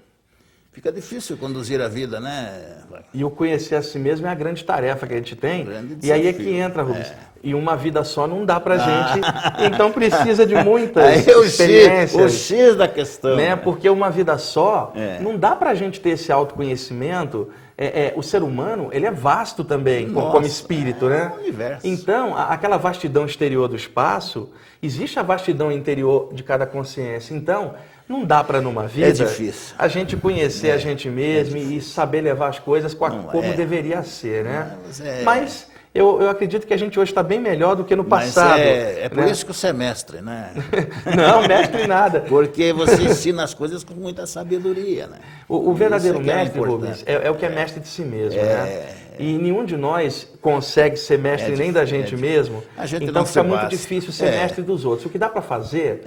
fica 0.77 0.91
difícil 0.91 1.36
conduzir 1.38 1.81
a 1.81 1.88
vida, 1.88 2.19
né? 2.19 2.77
E 3.12 3.25
o 3.25 3.31
conhecer 3.31 3.74
a 3.74 3.81
si 3.81 3.98
mesmo 3.98 4.27
é 4.27 4.29
a 4.29 4.36
grande 4.36 4.63
tarefa 4.63 5.07
que 5.07 5.13
a 5.13 5.17
gente 5.17 5.36
tem. 5.36 5.67
e 6.03 6.12
aí 6.12 6.27
é 6.27 6.34
que 6.34 6.51
entra, 6.51 6.84
Rubens. 6.84 7.07
É. 7.07 7.15
E 7.43 7.55
uma 7.55 7.75
vida 7.75 8.03
só 8.03 8.27
não 8.27 8.46
dá 8.46 8.60
pra 8.60 8.75
ah. 8.75 8.77
gente. 8.77 9.74
Então 9.74 9.91
precisa 9.91 10.46
de 10.46 10.53
muitas 10.53 11.01
Aí 11.03 11.25
é 11.27 11.46
experiências. 11.46 12.13
O 12.13 12.29
X, 12.29 12.51
o 12.51 12.55
X 12.55 12.75
da 12.75 12.88
questão. 12.88 13.36
Né? 13.36 13.55
Porque 13.55 13.89
uma 13.89 14.12
vida 14.12 14.38
só, 14.38 14.93
é. 14.96 15.17
não 15.19 15.36
dá 15.36 15.55
pra 15.55 15.74
gente 15.74 16.00
ter 16.00 16.12
esse 16.12 16.31
autoconhecimento. 16.31 17.50
É, 17.75 17.86
é, 17.86 18.13
o 18.15 18.22
ser 18.22 18.43
humano, 18.43 18.89
ele 18.91 19.07
é 19.07 19.12
vasto 19.12 19.63
também, 19.63 20.07
Nossa, 20.07 20.31
como 20.31 20.46
espírito, 20.46 21.07
é 21.07 21.10
né? 21.10 21.34
Um 21.36 21.39
universo. 21.41 21.88
Então, 21.88 22.36
a, 22.36 22.53
aquela 22.53 22.77
vastidão 22.77 23.25
exterior 23.25 23.67
do 23.67 23.75
espaço, 23.75 24.50
existe 24.81 25.19
a 25.19 25.24
vastidão 25.24 25.72
interior 25.72 26.34
de 26.34 26.43
cada 26.43 26.65
consciência. 26.67 27.36
Então, 27.36 27.74
não 28.08 28.24
dá 28.24 28.44
para 28.44 28.62
numa 28.62 28.86
é 28.86 28.88
vida 28.88 29.08
é 29.08 29.52
a 29.78 29.88
gente 29.88 30.16
conhecer 30.16 30.70
é, 30.70 30.74
a 30.74 30.78
gente 30.78 31.10
mesmo 31.10 31.58
é 31.58 31.62
e 31.62 31.82
saber 31.82 32.22
levar 32.22 32.50
as 32.50 32.60
coisas 32.60 32.94
a, 32.94 33.10
como 33.10 33.54
deveria 33.54 34.02
ser, 34.04 34.44
né? 34.44 34.78
Mas, 34.86 35.24
mas 35.24 35.68
Eu, 35.98 36.22
eu 36.22 36.30
acredito 36.30 36.68
que 36.68 36.74
a 36.76 36.78
gente 36.78 37.00
hoje 37.00 37.12
está 37.12 37.24
bem 37.24 37.40
melhor 37.40 37.76
do 37.76 37.84
que 37.84 37.96
no 37.96 38.04
passado. 38.04 38.60
é, 38.60 39.06
é 39.06 39.10
por 39.10 39.24
né? 39.24 39.32
isso 39.32 39.44
que 39.44 39.50
o 39.50 39.54
semestre, 39.54 40.22
né? 40.22 40.52
Não, 41.18 41.48
mestre 41.48 41.88
nada. 41.88 42.20
Porque 42.20 42.72
você 42.72 43.02
ensina 43.02 43.44
as 43.44 43.56
coisas 43.56 43.84
com 43.84 43.96
muita 43.96 44.28
sabedoria, 44.28 45.08
né? 45.08 45.18
O, 45.50 45.72
o 45.72 45.74
verdadeiro 45.74 46.20
é 46.20 46.22
mestre, 46.22 46.62
é 46.62 46.64
Rubens, 46.64 47.04
é, 47.04 47.14
é, 47.28 47.32
o 47.32 47.36
que 47.36 47.46
é, 47.48 47.50
mestre 47.50 47.80
de 47.80 47.88
si 47.88 48.04
mesmo, 48.04 48.40
né? 48.40 48.90
E 49.18 49.40
nenhum 49.40 49.66
de 49.66 49.76
nós 49.76 50.32
consegue 50.40 50.98
ser 50.98 51.18
mestre 51.18 51.56
nem 51.56 51.72
da 51.72 51.84
gente 51.84 52.16
mesmo. 52.16 52.64
Gente 52.84 53.06
então 53.06 53.26
fica 53.26 53.42
muito 53.42 53.68
difícil 53.68 54.12
ser 54.12 54.30
mestre 54.30 54.62
dos 54.62 54.86
outros. 54.86 55.08
O 55.08 55.10
que 55.10 55.18
dá 55.18 55.28
para 55.28 55.42
fazer 55.42 56.04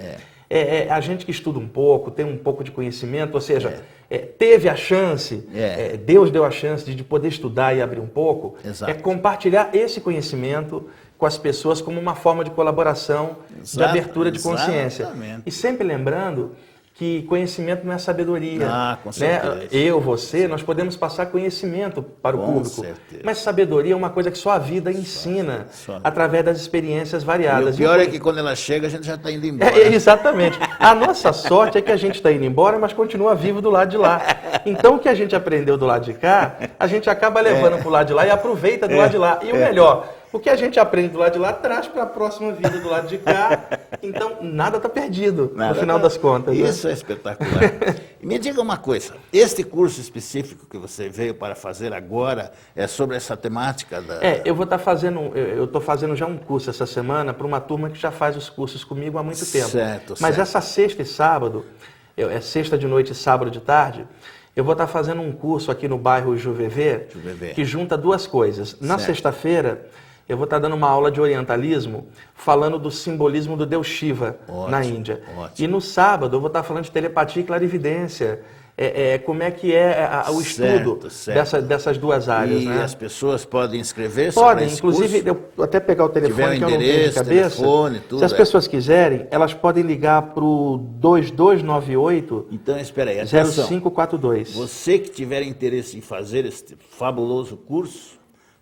é, 0.59 0.91
a 0.91 0.99
gente 0.99 1.25
que 1.25 1.31
estuda 1.31 1.59
um 1.59 1.67
pouco, 1.67 2.11
tem 2.11 2.25
um 2.25 2.37
pouco 2.37 2.63
de 2.63 2.71
conhecimento, 2.71 3.35
ou 3.35 3.41
seja 3.41 3.81
é, 4.09 4.17
teve 4.17 4.67
a 4.67 4.75
chance, 4.75 5.47
é. 5.53 5.93
É, 5.93 5.97
Deus 5.97 6.29
deu 6.29 6.43
a 6.43 6.51
chance 6.51 6.83
de, 6.83 6.93
de, 6.93 7.03
poder 7.03 7.29
estudar 7.29 7.73
e 7.73 7.81
abrir 7.81 8.01
um 8.01 8.07
pouco, 8.07 8.55
Exato. 8.63 8.91
é 8.91 8.93
compartilhar 8.93 9.69
esse 9.73 10.01
conhecimento 10.01 10.89
com 11.17 11.25
as 11.25 11.37
pessoas 11.37 11.79
como 11.79 11.99
uma 11.99 12.15
forma 12.15 12.43
de 12.43 12.49
colaboração, 12.49 13.37
Exato. 13.61 13.77
de 13.77 13.83
abertura 13.83 14.29
de 14.29 14.39
consciência. 14.39 15.03
Exatamente. 15.03 15.43
E 15.45 15.51
sempre 15.51 15.87
lembrando 15.87 16.55
que 16.93 17.23
conhecimento 17.23 17.85
não 17.85 17.93
é 17.93 17.97
sabedoria. 17.97 18.67
Ah, 18.69 18.97
com 19.01 19.09
né? 19.09 19.13
certeza. 19.13 19.55
Né? 19.55 19.67
Eu, 19.71 19.99
você, 19.99 20.47
nós 20.47 20.61
podemos 20.61 20.95
passar 20.95 21.25
conhecimento 21.27 22.03
para 22.03 22.35
o 22.35 22.39
com 22.39 22.53
público. 22.53 22.81
Certeza. 22.81 23.21
Mas 23.23 23.39
sabedoria 23.39 23.93
é 23.93 23.95
uma 23.95 24.09
coisa 24.09 24.29
que 24.29 24.37
só 24.37 24.51
a 24.51 24.59
vida 24.59 24.91
ensina 24.91 25.67
só, 25.71 25.93
só. 25.93 26.01
através 26.03 26.45
das 26.45 26.59
experiências 26.59 27.23
variadas. 27.23 27.75
E 27.75 27.83
o 27.83 27.87
pior 27.87 27.99
é 27.99 28.05
que 28.05 28.19
quando 28.19 28.39
ela 28.39 28.55
chega, 28.55 28.87
a 28.87 28.89
gente 28.89 29.05
já 29.05 29.15
está 29.15 29.31
indo 29.31 29.45
embora. 29.45 29.71
É, 29.79 29.87
exatamente. 29.93 30.59
A 30.79 30.93
nossa 30.93 31.33
sorte 31.33 31.77
é 31.77 31.81
que 31.81 31.91
a 31.91 31.97
gente 31.97 32.15
está 32.15 32.31
indo 32.31 32.45
embora, 32.45 32.77
mas 32.77 32.93
continua 32.93 33.33
vivo 33.33 33.61
do 33.61 33.69
lado 33.69 33.89
de 33.89 33.97
lá. 33.97 34.21
Então 34.65 34.95
o 34.95 34.99
que 34.99 35.09
a 35.09 35.15
gente 35.15 35.35
aprendeu 35.35 35.77
do 35.77 35.85
lado 35.85 36.05
de 36.05 36.13
cá, 36.13 36.55
a 36.79 36.87
gente 36.87 37.09
acaba 37.09 37.41
levando 37.41 37.75
é. 37.75 37.77
para 37.79 37.87
o 37.87 37.91
lado 37.91 38.07
de 38.07 38.13
lá 38.13 38.27
e 38.27 38.29
aproveita 38.29 38.87
do 38.87 38.93
é. 38.93 38.97
lado 38.97 39.11
de 39.11 39.17
lá. 39.17 39.39
E 39.41 39.51
o 39.51 39.55
melhor, 39.55 40.07
o 40.33 40.39
que 40.39 40.49
a 40.49 40.55
gente 40.55 40.79
aprende 40.79 41.09
do 41.09 41.19
lado 41.19 41.33
de 41.33 41.39
lá 41.39 41.51
traz 41.51 41.87
para 41.87 42.03
a 42.03 42.05
próxima 42.05 42.51
vida 42.53 42.69
do 42.69 42.89
lado 42.89 43.07
de 43.07 43.17
cá. 43.17 43.67
Então, 44.03 44.37
nada 44.41 44.77
está 44.77 44.89
perdido, 44.89 45.51
nada 45.53 45.75
no 45.75 45.79
final 45.79 45.97
tá... 45.97 46.03
das 46.03 46.17
contas. 46.17 46.57
Né? 46.57 46.67
Isso 46.67 46.87
né? 46.87 46.93
é 46.93 46.95
espetacular. 46.95 47.61
Me 48.19 48.39
diga 48.39 48.59
uma 48.59 48.77
coisa: 48.77 49.13
este 49.31 49.63
curso 49.63 50.01
específico 50.01 50.65
que 50.65 50.75
você 50.75 51.07
veio 51.07 51.35
para 51.35 51.53
fazer 51.53 51.93
agora 51.93 52.51
é 52.75 52.87
sobre 52.87 53.15
essa 53.15 53.37
temática 53.37 54.01
da. 54.01 54.15
É, 54.23 54.41
eu 54.43 54.55
vou 54.55 54.63
estar 54.63 54.79
tá 54.79 54.83
fazendo, 54.83 55.19
eu 55.37 55.65
estou 55.65 55.81
fazendo 55.81 56.15
já 56.15 56.25
um 56.25 56.35
curso 56.35 56.69
essa 56.69 56.87
semana 56.87 57.31
para 57.31 57.45
uma 57.45 57.61
turma 57.61 57.91
que 57.91 57.99
já 57.99 58.09
faz 58.09 58.35
os 58.35 58.49
cursos 58.49 58.83
comigo 58.83 59.19
há 59.19 59.23
muito 59.23 59.45
tempo. 59.45 59.69
Certo, 59.69 60.15
Mas 60.19 60.35
certo. 60.35 60.41
essa 60.41 60.61
sexta 60.61 61.03
e 61.03 61.05
sábado, 61.05 61.63
é 62.17 62.41
sexta 62.41 62.75
de 62.75 62.87
noite 62.87 63.11
e 63.11 63.15
sábado 63.15 63.51
de 63.51 63.59
tarde, 63.59 64.07
eu 64.55 64.63
vou 64.63 64.73
estar 64.73 64.87
tá 64.87 64.91
fazendo 64.91 65.21
um 65.21 65.31
curso 65.31 65.69
aqui 65.69 65.87
no 65.87 65.97
bairro 65.97 66.35
Juvevê, 66.35 67.07
Juvevê. 67.13 67.49
que 67.49 67.63
junta 67.63 67.95
duas 67.95 68.25
coisas. 68.25 68.79
Na 68.81 68.97
sexta-feira 68.97 69.87
eu 70.31 70.37
vou 70.37 70.45
estar 70.45 70.59
dando 70.59 70.77
uma 70.77 70.87
aula 70.87 71.11
de 71.11 71.19
orientalismo 71.19 72.07
falando 72.33 72.79
do 72.79 72.89
simbolismo 72.89 73.57
do 73.57 73.65
deus 73.65 73.85
Shiva 73.85 74.37
ótimo, 74.47 74.69
na 74.69 74.85
Índia. 74.85 75.21
Ótimo. 75.37 75.51
E 75.59 75.67
no 75.67 75.81
sábado 75.81 76.37
eu 76.37 76.39
vou 76.39 76.47
estar 76.47 76.63
falando 76.63 76.85
de 76.85 76.91
telepatia 76.91 77.41
e 77.41 77.45
clarividência. 77.45 78.41
É, 78.77 79.15
é, 79.15 79.17
como 79.17 79.43
é 79.43 79.51
que 79.51 79.75
é 79.75 80.05
a, 80.05 80.31
o 80.31 80.41
estudo 80.41 81.09
certo. 81.09 81.37
Dessa, 81.37 81.61
dessas 81.61 81.97
duas 81.97 82.29
áreas. 82.29 82.63
E 82.63 82.65
né? 82.65 82.81
as 82.81 82.95
pessoas 82.95 83.43
podem 83.43 83.81
inscrever 83.81 84.33
Podem, 84.33 84.71
inclusive, 84.71 85.21
eu 85.25 85.49
até 85.61 85.81
pegar 85.81 86.05
o 86.05 86.09
telefone 86.09 86.57
que 86.57 86.63
eu 86.63 86.69
não 86.69 86.77
tenho 86.77 87.09
de 87.09 87.13
cabeça. 87.13 87.57
Telefone, 87.57 87.99
tudo, 87.99 88.19
Se 88.19 88.25
as 88.25 88.31
é. 88.31 88.37
pessoas 88.37 88.67
quiserem, 88.67 89.27
elas 89.29 89.53
podem 89.53 89.83
ligar 89.83 90.21
para 90.33 90.45
o 90.45 90.77
2298 90.77 92.47
Então, 92.53 92.79
espera 92.79 93.11
aí, 93.11 93.17
0542. 93.27 94.53
Você 94.53 94.97
que 94.97 95.09
tiver 95.11 95.43
interesse 95.43 95.97
em 95.97 96.01
fazer 96.01 96.45
este 96.45 96.77
fabuloso 96.97 97.57
curso, 97.57 98.20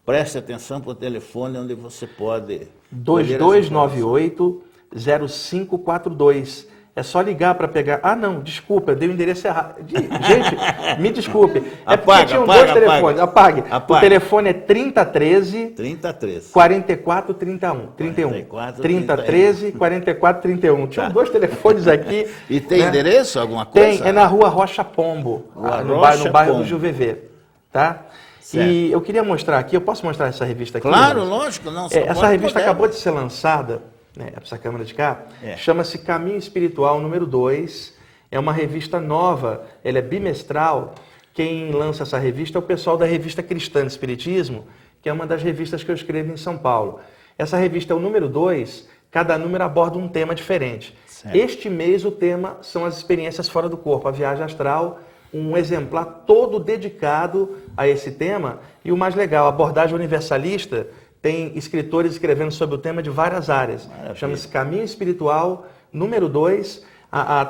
Preste 0.10 0.40
atenção 0.40 0.82
para 0.82 0.90
o 0.90 0.96
telefone 0.96 1.56
onde 1.60 1.76
você 1.76 2.08
pode. 2.08 2.68
2298 2.90 4.64
0542. 4.92 6.68
É 6.96 7.04
só 7.04 7.22
ligar 7.22 7.54
para 7.54 7.68
pegar. 7.68 8.00
Ah, 8.02 8.16
não, 8.16 8.40
desculpa, 8.40 8.94
eu 8.94 8.96
dei 8.96 9.08
o 9.08 9.12
endereço 9.12 9.46
errado. 9.46 9.76
Gente, 9.88 10.58
me 11.00 11.12
desculpe. 11.12 11.60
É 11.60 11.94
apaga, 11.94 12.02
porque 12.02 12.26
tinham 12.26 12.44
apaga, 12.44 12.60
dois 12.60 12.72
apaga, 12.72 12.88
telefones. 12.88 13.22
Apague. 13.22 13.64
O 13.88 14.00
telefone 14.00 14.50
é 14.50 14.54
3013 14.54 15.68
3013 15.68 16.52
4431. 16.54 17.88
31. 17.96 18.30
44, 18.46 18.82
3013 18.82 19.72
4431. 19.74 20.88
Tinham 20.88 21.06
tá. 21.06 21.14
dois 21.14 21.30
telefones 21.30 21.88
aqui. 21.88 22.28
E 22.50 22.60
tem 22.60 22.80
né? 22.80 22.88
endereço, 22.88 23.40
alguma 23.40 23.64
coisa? 23.64 24.00
Tem, 24.00 24.10
é 24.10 24.12
na 24.12 24.26
rua 24.26 24.50
Rocha 24.50 24.84
Pombo, 24.84 25.46
rua 25.54 25.84
no, 25.84 25.98
Rocha 25.98 26.02
bairro, 26.02 26.24
no 26.26 26.32
bairro 26.32 26.52
Pombo. 26.54 26.64
do 26.64 26.68
Juvevê. 26.68 27.30
Tá? 27.72 28.08
Certo. 28.50 28.68
E 28.68 28.92
eu 28.92 29.00
queria 29.00 29.24
mostrar 29.24 29.60
aqui, 29.60 29.76
eu 29.76 29.82
posso 29.82 30.04
mostrar 30.04 30.26
essa 30.26 30.44
revista 30.44 30.80
aqui? 30.80 30.88
Claro, 30.88 31.24
lógico. 31.24 31.70
Não, 31.70 31.88
é, 31.92 32.00
essa 32.00 32.26
revista 32.26 32.58
acabou 32.58 32.88
de 32.88 32.96
ser 32.96 33.12
lançada, 33.12 33.84
né, 34.18 34.32
essa 34.42 34.58
câmera 34.58 34.84
de 34.84 34.96
cá, 34.96 35.22
é. 35.44 35.56
chama-se 35.56 36.00
Caminho 36.00 36.40
Espiritual 36.40 37.00
número 37.00 37.28
2. 37.28 37.94
É 38.32 38.40
uma 38.40 38.52
revista 38.52 39.00
nova, 39.00 39.66
ela 39.84 40.00
é 40.00 40.02
bimestral. 40.02 40.96
Quem 41.32 41.72
lança 41.72 42.02
essa 42.02 42.18
revista 42.18 42.58
é 42.58 42.60
o 42.60 42.64
pessoal 42.64 42.98
da 42.98 43.06
revista 43.06 43.44
Cristã 43.44 43.82
de 43.82 43.92
Espiritismo, 43.92 44.66
que 45.00 45.08
é 45.08 45.14
uma 45.14 45.28
das 45.28 45.44
revistas 45.44 45.84
que 45.84 45.92
eu 45.92 45.96
escrevo 45.96 46.34
em 46.34 46.38
São 46.38 46.58
Paulo. 46.58 47.00
Essa 47.38 47.56
revista 47.56 47.94
é 47.94 47.96
o 47.96 48.00
número 48.00 48.28
2, 48.28 48.90
cada 49.12 49.38
número 49.38 49.64
aborda 49.64 50.00
um 50.00 50.08
tema 50.08 50.34
diferente. 50.34 50.98
Certo. 51.06 51.36
Este 51.36 51.70
mês 51.70 52.04
o 52.04 52.10
tema 52.10 52.58
são 52.64 52.84
as 52.84 52.98
experiências 52.98 53.48
fora 53.48 53.70
do 53.70 53.78
corpo, 53.78 54.08
a 54.08 54.12
viagem 54.12 54.44
astral 54.44 55.02
um 55.34 55.56
exemplar 55.56 56.24
todo 56.26 56.60
dedicado 56.60 57.58
a 57.76 57.88
esse 57.88 58.12
tema. 58.12 58.60
E 58.84 58.92
o 58.92 58.98
mais 58.98 59.16
legal, 59.16 59.46
a 59.46 59.50
abordagem 59.50 59.96
universalista 59.96 60.88
tem 61.22 61.58
escritores 61.58 62.14
escrevendo 62.14 62.52
sobre 62.52 62.76
o 62.76 62.78
tema 62.78 63.04
de 63.04 63.10
várias 63.10 63.50
áreas. 63.50 63.90
Chama-se 64.16 64.48
Caminho 64.48 64.84
Espiritual, 64.84 65.68
número 65.92 66.30
2. 66.30 66.84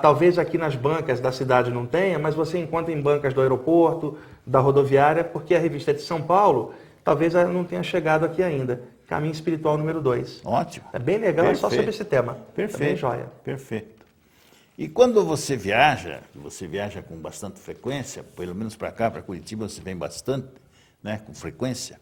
talvez 0.01 0.39
aqui 0.39 0.57
nas 0.57 0.75
bancas 0.75 1.19
da 1.19 1.31
cidade 1.31 1.69
não 1.71 1.86
tenha, 1.86 2.17
mas 2.17 2.33
você 2.36 2.57
encontra 2.57 2.91
em 2.91 3.00
bancas 3.01 3.33
do 3.33 3.41
aeroporto, 3.41 4.17
da 4.45 4.59
rodoviária, 4.59 5.24
porque 5.24 5.53
a 5.53 5.59
revista 5.59 5.91
é 5.91 5.93
de 5.93 6.01
São 6.01 6.21
Paulo, 6.21 6.74
talvez 7.03 7.36
ela 7.36 7.51
não 7.51 7.63
tenha 7.63 7.83
chegado 7.83 8.25
aqui 8.25 8.41
ainda. 8.41 8.81
Caminho 9.07 9.31
Espiritual 9.31 9.77
número 9.77 10.01
2. 10.01 10.41
Ótimo. 10.45 10.86
É 10.93 11.00
bem 11.00 11.17
legal, 11.17 11.45
Perfeito. 11.45 11.57
é 11.57 11.62
só 11.62 11.69
sobre 11.69 11.89
esse 11.89 12.05
tema. 12.05 12.38
Perfeito. 12.55 12.79
Bem 12.79 12.95
joia. 12.95 13.25
Perfeito. 13.43 13.98
E 14.79 14.88
quando 14.88 15.25
você 15.25 15.57
viaja, 15.57 16.21
você 16.33 16.65
viaja 16.65 17.01
com 17.01 17.17
bastante 17.17 17.59
frequência, 17.59 18.24
pelo 18.38 18.55
menos 18.55 18.77
para 18.77 18.89
cá, 18.93 19.12
para 19.12 19.21
Curitiba, 19.21 19.67
você 19.67 19.81
vem 19.81 19.93
bastante, 19.93 20.48
né, 21.03 21.19
com 21.27 21.33
frequência. 21.33 22.00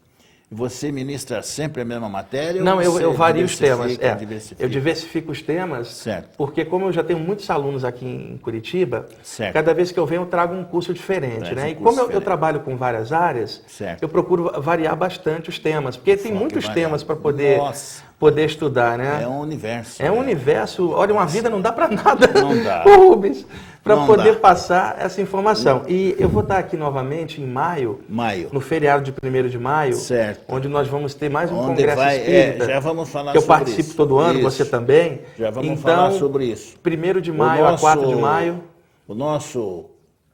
Você 0.51 0.91
ministra 0.91 1.41
sempre 1.41 1.81
a 1.81 1.86
mesma 1.86 2.07
matéria? 2.07 2.63
Não, 2.63 2.79
eu, 2.79 3.00
eu 3.00 3.13
vario 3.13 3.43
os 3.43 3.57
temas. 3.57 3.98
É, 4.00 4.15
eu 4.60 4.69
diversifico 4.69 5.31
os 5.31 5.41
temas, 5.41 5.88
certo. 5.88 6.38
porque 6.38 6.63
como 6.63 6.86
eu 6.86 6.93
já 6.93 7.03
tenho 7.03 7.19
muitos 7.19 7.50
alunos 7.50 7.84
aqui 7.84 8.05
em 8.05 8.38
Curitiba, 8.38 9.07
certo. 9.24 9.53
cada 9.55 9.74
vez 9.74 9.91
que 9.91 10.00
eu 10.00 10.05
venho 10.05 10.22
eu 10.22 10.27
trago 10.27 10.53
um 10.53 10.63
curso 10.63 10.93
diferente. 10.93 11.55
né? 11.55 11.65
Um 11.65 11.67
e 11.69 11.75
como 11.75 12.00
eu, 12.00 12.12
eu, 12.12 12.22
trabalho 12.22 12.60
com 12.60 12.77
várias 12.77 13.12
áreas, 13.12 13.63
certo. 13.67 14.03
eu 14.03 14.07
procuro 14.07 14.62
variar 14.62 14.96
bastante 14.96 15.50
os 15.50 15.57
temas, 15.57 15.98
porque 15.98 16.15
tem 16.15 16.31
muitos 16.31 16.69
temas 16.69 17.01
para 17.01 17.15
poder 17.15 17.57
Nossa 17.57 18.06
poder 18.19 18.45
estudar, 18.45 18.97
né? 18.97 19.24
É 19.24 19.27
um 19.27 19.39
universo. 19.39 20.01
É 20.01 20.12
um 20.12 20.15
né? 20.15 20.21
universo. 20.21 20.91
Olha, 20.91 21.13
uma 21.13 21.25
vida 21.25 21.50
não 21.50 21.62
dá 21.62 21.71
para 21.71 21.88
nada. 21.88 22.27
Não 22.27 22.63
dá. 22.63 22.83
Rubens, 22.95 23.45
para 23.83 24.05
poder 24.05 24.33
dá. 24.33 24.39
passar 24.39 24.97
essa 25.00 25.21
informação. 25.21 25.83
E 25.88 26.15
eu 26.19 26.27
vou 26.27 26.41
estar 26.41 26.57
aqui 26.57 26.75
novamente 26.75 27.41
em 27.41 27.45
maio. 27.45 28.01
Maio. 28.09 28.50
No 28.51 28.59
feriado 28.59 29.03
de 29.03 29.12
1 29.12 29.47
de 29.47 29.59
maio. 29.59 29.95
Certo. 29.95 30.43
Onde 30.47 30.67
nós 30.67 30.88
vamos 30.88 31.13
ter 31.13 31.29
mais 31.29 31.51
um 31.51 31.57
onde 31.57 31.67
congresso 31.67 31.97
vai, 31.97 32.17
espírita. 32.17 32.63
É, 32.63 32.67
já 32.67 32.79
vamos 32.79 33.09
falar 33.09 33.33
sobre 33.33 33.39
eu 33.39 33.47
participo 33.47 33.81
isso. 33.81 33.95
todo 33.95 34.17
ano, 34.17 34.39
isso. 34.39 34.50
você 34.50 34.65
também. 34.65 35.21
Já 35.38 35.51
vamos 35.51 35.71
então, 35.71 35.81
falar 35.83 36.12
sobre 36.12 36.45
isso. 36.45 36.75
1 36.86 37.21
de 37.21 37.31
maio 37.31 37.63
nosso, 37.63 37.88
a 37.88 37.95
4 37.95 38.07
de 38.07 38.15
maio. 38.15 38.63
O 39.07 39.13
nosso 39.13 39.86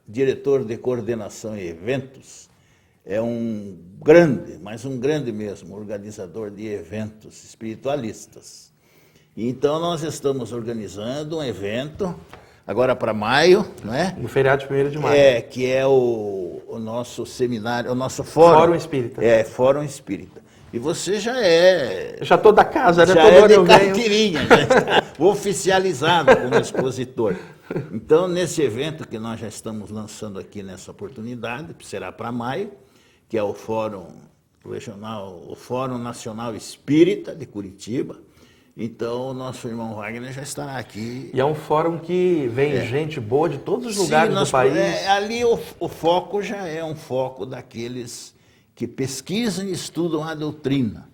diretor 0.06 0.64
de 0.64 0.76
coordenação 0.76 1.56
e 1.56 1.68
eventos 1.68 2.48
é 3.04 3.20
um 3.20 3.76
grande, 4.02 4.58
mas 4.62 4.84
um 4.84 4.98
grande 4.98 5.30
mesmo, 5.30 5.76
organizador 5.76 6.50
de 6.50 6.66
eventos 6.66 7.44
espiritualistas. 7.44 8.72
Então 9.36 9.80
nós 9.80 10.02
estamos 10.02 10.52
organizando 10.52 11.38
um 11.38 11.42
evento 11.42 12.14
agora 12.66 12.96
para 12.96 13.12
maio, 13.12 13.66
né? 13.84 14.16
No 14.16 14.28
feriado 14.28 14.66
de 14.66 14.72
1 14.72 14.90
de 14.90 14.98
maio. 14.98 15.20
É, 15.20 15.40
que 15.42 15.70
é 15.70 15.86
o, 15.86 16.62
o 16.66 16.78
nosso 16.78 17.26
seminário, 17.26 17.90
o 17.90 17.94
nosso 17.94 18.24
fórum. 18.24 18.58
Fórum 18.58 18.74
Espírita. 18.74 19.24
É, 19.24 19.44
Fórum 19.44 19.82
Espírita. 19.82 20.42
E 20.72 20.78
você 20.78 21.20
já 21.20 21.38
é. 21.38 22.16
Eu 22.18 22.24
já 22.24 22.34
estou 22.34 22.52
da 22.52 22.64
casa, 22.64 23.06
né? 23.06 23.14
Já 23.14 23.22
Todo 23.22 23.52
é 23.52 23.58
de 23.58 23.64
carteirinha, 23.64 24.40
oficializado 25.20 26.36
como 26.36 26.56
expositor. 26.56 27.36
Então, 27.92 28.26
nesse 28.26 28.60
evento 28.60 29.06
que 29.06 29.18
nós 29.18 29.38
já 29.38 29.46
estamos 29.46 29.90
lançando 29.90 30.38
aqui 30.38 30.62
nessa 30.62 30.90
oportunidade, 30.90 31.74
será 31.84 32.10
para 32.10 32.32
maio, 32.32 32.72
que 33.34 33.38
é 33.38 33.42
o 33.42 33.52
Fórum 33.52 34.06
Regional, 34.64 35.42
o 35.48 35.56
Fórum 35.56 35.98
Nacional 35.98 36.54
Espírita 36.54 37.34
de 37.34 37.44
Curitiba. 37.44 38.20
Então, 38.76 39.30
o 39.30 39.34
nosso 39.34 39.66
irmão 39.66 39.96
Wagner 39.96 40.32
já 40.32 40.42
estará 40.42 40.78
aqui. 40.78 41.32
E 41.34 41.40
é 41.40 41.44
um 41.44 41.52
fórum 41.52 41.98
que 41.98 42.48
vem 42.52 42.74
é. 42.74 42.86
gente 42.86 43.18
boa 43.18 43.48
de 43.48 43.58
todos 43.58 43.88
os 43.88 43.96
lugares 43.96 44.32
Sim, 44.32 44.44
do 44.44 44.50
país. 44.52 44.76
É, 44.76 45.08
ali 45.08 45.44
o, 45.44 45.58
o, 45.80 45.88
foco 45.88 46.40
já 46.42 46.64
é 46.68 46.84
um 46.84 46.94
foco 46.94 47.44
daqueles 47.44 48.36
que 48.72 48.86
pesquisam 48.86 49.66
e 49.66 49.72
estudam 49.72 50.22
a 50.22 50.32
doutrina. 50.32 51.10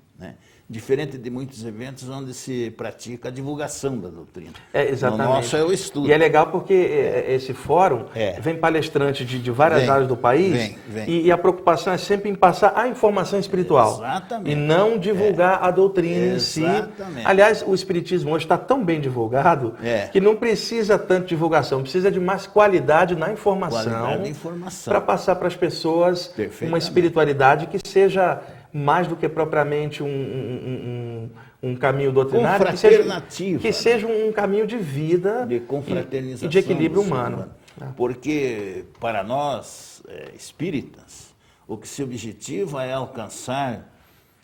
Diferente 0.71 1.19
de 1.19 1.31
muitos 1.31 1.67
eventos 1.67 2.09
onde 2.09 2.33
se 2.33 2.71
pratica 2.77 3.27
a 3.27 3.33
divulgação 3.33 3.99
da 3.99 4.09
doutrina. 4.09 4.53
É, 4.73 4.89
exatamente. 4.89 5.27
O 5.27 5.35
nosso 5.35 5.57
é 5.57 5.65
o 5.65 5.73
estudo. 5.73 6.07
E 6.07 6.13
é 6.13 6.17
legal 6.17 6.47
porque 6.47 6.73
é, 6.73 7.25
é, 7.27 7.35
esse 7.35 7.53
fórum 7.53 8.05
é. 8.15 8.39
vem 8.41 8.57
palestrantes 8.57 9.27
de, 9.27 9.41
de 9.41 9.51
várias 9.51 9.81
vem, 9.81 9.91
áreas 9.91 10.07
do 10.07 10.17
país 10.17 10.53
vem, 10.53 10.79
vem. 10.89 11.11
E, 11.11 11.27
e, 11.27 11.33
a 11.33 11.37
preocupação 11.37 11.93
é 11.93 11.99
sempre 11.99 12.31
em 12.31 12.37
passar 12.37 12.73
a 12.77 12.87
informação 12.87 13.41
espiritual. 13.41 13.97
Exatamente. 13.97 14.53
E 14.53 14.55
não 14.55 14.97
divulgar 14.97 15.61
é. 15.61 15.67
a 15.67 15.73
doutrina 15.73 16.37
exatamente. 16.37 17.03
em 17.03 17.15
si. 17.15 17.27
Aliás, 17.27 17.65
o 17.67 17.75
espiritismo 17.75 18.31
hoje 18.31 18.45
está 18.45 18.57
tão 18.57 18.85
bem 18.85 19.01
divulgado 19.01 19.75
é. 19.83 20.07
que 20.07 20.21
não 20.21 20.37
precisa 20.37 20.97
tanto 20.97 21.23
de 21.23 21.31
divulgação, 21.31 21.83
precisa 21.83 22.13
de 22.13 22.21
mais 22.21 22.47
qualidade 22.47 23.17
na 23.17 23.33
informação, 23.33 24.25
informação. 24.25 24.93
para 24.93 25.01
passar 25.01 25.35
para 25.35 25.49
as 25.49 25.57
pessoas 25.57 26.33
uma 26.63 26.79
espiritualidade 26.79 27.67
que 27.67 27.81
seja 27.85 28.41
mais 28.73 29.07
do 29.07 29.17
que 29.17 29.29
propriamente 29.29 30.03
um, 30.03 30.07
um, 30.07 31.31
um, 31.63 31.71
um 31.71 31.77
caminho 31.77 32.13
doutrinário, 32.13 32.67
que 32.67 32.77
seja, 32.77 33.23
que 33.61 33.73
seja 33.73 34.07
um 34.07 34.33
caminho 34.33 34.67
de 34.67 34.77
vida 34.77 35.45
de 35.47 35.61
confraternização 35.61 36.47
e, 36.47 36.51
de 36.51 36.59
equilíbrio 36.59 37.03
humano. 37.03 37.51
Porque 37.97 38.85
para 38.99 39.23
nós 39.23 40.03
é, 40.09 40.33
espíritas, 40.37 41.35
o 41.67 41.77
que 41.77 41.89
se 41.89 42.03
objetiva 42.03 42.85
é 42.85 42.93
alcançar, 42.93 43.89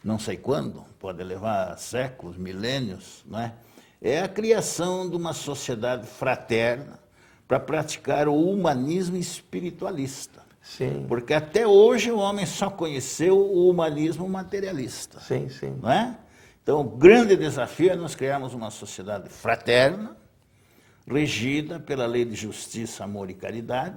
não 0.02 0.18
sei 0.18 0.36
quando, 0.36 0.84
pode 0.98 1.22
levar 1.22 1.76
séculos, 1.78 2.36
milênios, 2.36 3.24
não 3.26 3.40
é? 3.40 3.52
é 4.00 4.20
a 4.22 4.28
criação 4.28 5.08
de 5.08 5.16
uma 5.16 5.32
sociedade 5.32 6.06
fraterna 6.06 6.98
para 7.46 7.60
praticar 7.60 8.28
o 8.28 8.34
humanismo 8.34 9.16
espiritualista. 9.16 10.45
Sim. 10.66 11.06
Porque 11.08 11.32
até 11.32 11.66
hoje 11.66 12.10
o 12.10 12.18
homem 12.18 12.44
só 12.44 12.68
conheceu 12.68 13.38
o 13.38 13.70
humanismo 13.70 14.28
materialista. 14.28 15.20
Sim, 15.20 15.48
sim. 15.48 15.78
Não 15.80 15.90
é? 15.90 16.16
Então, 16.62 16.80
o 16.80 16.84
grande 16.84 17.36
desafio 17.36 17.92
é 17.92 17.96
nós 17.96 18.16
criarmos 18.16 18.52
uma 18.52 18.70
sociedade 18.70 19.28
fraterna, 19.28 20.16
regida 21.06 21.78
pela 21.78 22.04
lei 22.04 22.24
de 22.24 22.34
justiça, 22.34 23.04
amor 23.04 23.30
e 23.30 23.34
caridade, 23.34 23.94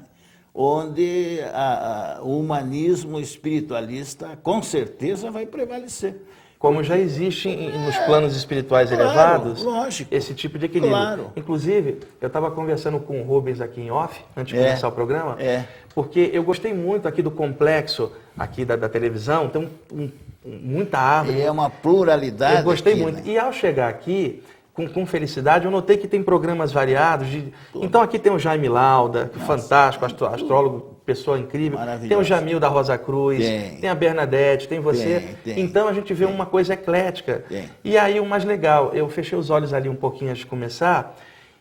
onde 0.53 1.39
a, 1.51 2.17
a, 2.17 2.21
o 2.21 2.39
humanismo 2.39 3.19
espiritualista 3.19 4.37
com 4.43 4.61
certeza 4.61 5.31
vai 5.31 5.47
prevalecer. 5.47 6.21
Como 6.59 6.83
já 6.83 6.97
existe 6.97 7.47
em, 7.47 7.71
nos 7.85 7.97
planos 7.99 8.35
espirituais 8.35 8.89
claro, 8.89 9.03
elevados, 9.03 9.63
lógico, 9.63 10.13
esse 10.13 10.35
tipo 10.35 10.59
de 10.59 10.65
equilíbrio. 10.65 10.91
Claro. 10.91 11.31
Inclusive, 11.33 12.01
eu 12.19 12.27
estava 12.27 12.51
conversando 12.51 12.99
com 12.99 13.21
o 13.21 13.23
Rubens 13.23 13.61
aqui 13.61 13.79
em 13.79 13.89
off, 13.89 14.21
antes 14.35 14.53
de 14.53 14.59
é, 14.59 14.65
começar 14.65 14.89
o 14.89 14.91
programa, 14.91 15.41
é. 15.41 15.65
Porque 15.99 16.29
eu 16.31 16.45
gostei 16.45 16.73
muito 16.73 17.09
aqui 17.09 17.21
do 17.21 17.29
complexo 17.29 18.13
aqui 18.37 18.63
da, 18.63 18.77
da 18.77 18.87
televisão, 18.87 19.49
tem 19.49 19.69
um, 19.91 19.99
um, 19.99 20.09
muita 20.45 20.97
árvore. 20.97 21.39
E 21.39 21.41
é 21.41 21.51
uma 21.51 21.69
pluralidade. 21.69 22.59
Eu 22.59 22.63
gostei 22.63 22.93
aqui, 22.93 23.01
muito. 23.01 23.15
Né? 23.17 23.23
E 23.25 23.37
ao 23.37 23.51
chegar 23.51 23.89
aqui, 23.89 24.41
com, 24.73 24.87
com, 24.87 25.05
felicidade, 25.05 25.65
eu 25.65 25.71
notei 25.71 25.97
que 25.97 26.07
tem 26.07 26.23
programas 26.23 26.71
variados. 26.71 27.27
De... 27.27 27.53
Então 27.75 28.01
aqui 28.01 28.17
tem 28.17 28.31
o 28.31 28.39
Jaime 28.39 28.69
Lauda, 28.69 29.29
Nossa, 29.33 29.45
fantástico, 29.45 30.05
astrólogo 30.05 30.95
pessoa 31.05 31.37
incrível. 31.37 31.77
Tem 32.07 32.15
o 32.15 32.23
Jamil 32.23 32.61
da 32.61 32.69
Rosa 32.69 32.97
Cruz, 32.97 33.39
tem, 33.39 33.75
tem 33.81 33.89
a 33.89 33.95
Bernadette, 33.95 34.69
tem 34.69 34.79
você. 34.79 35.35
Tem, 35.43 35.55
tem, 35.55 35.63
então 35.65 35.89
a 35.89 35.91
gente 35.91 36.13
vê 36.13 36.23
uma 36.23 36.45
coisa 36.45 36.75
eclética. 36.75 37.43
E 37.83 37.97
aí 37.97 38.21
o 38.21 38.25
mais 38.25 38.45
legal, 38.45 38.91
eu 38.93 39.09
fechei 39.09 39.37
os 39.37 39.49
olhos 39.49 39.73
ali 39.73 39.89
um 39.89 39.95
pouquinho 39.95 40.31
antes 40.31 40.43
de 40.43 40.47
começar 40.47 41.13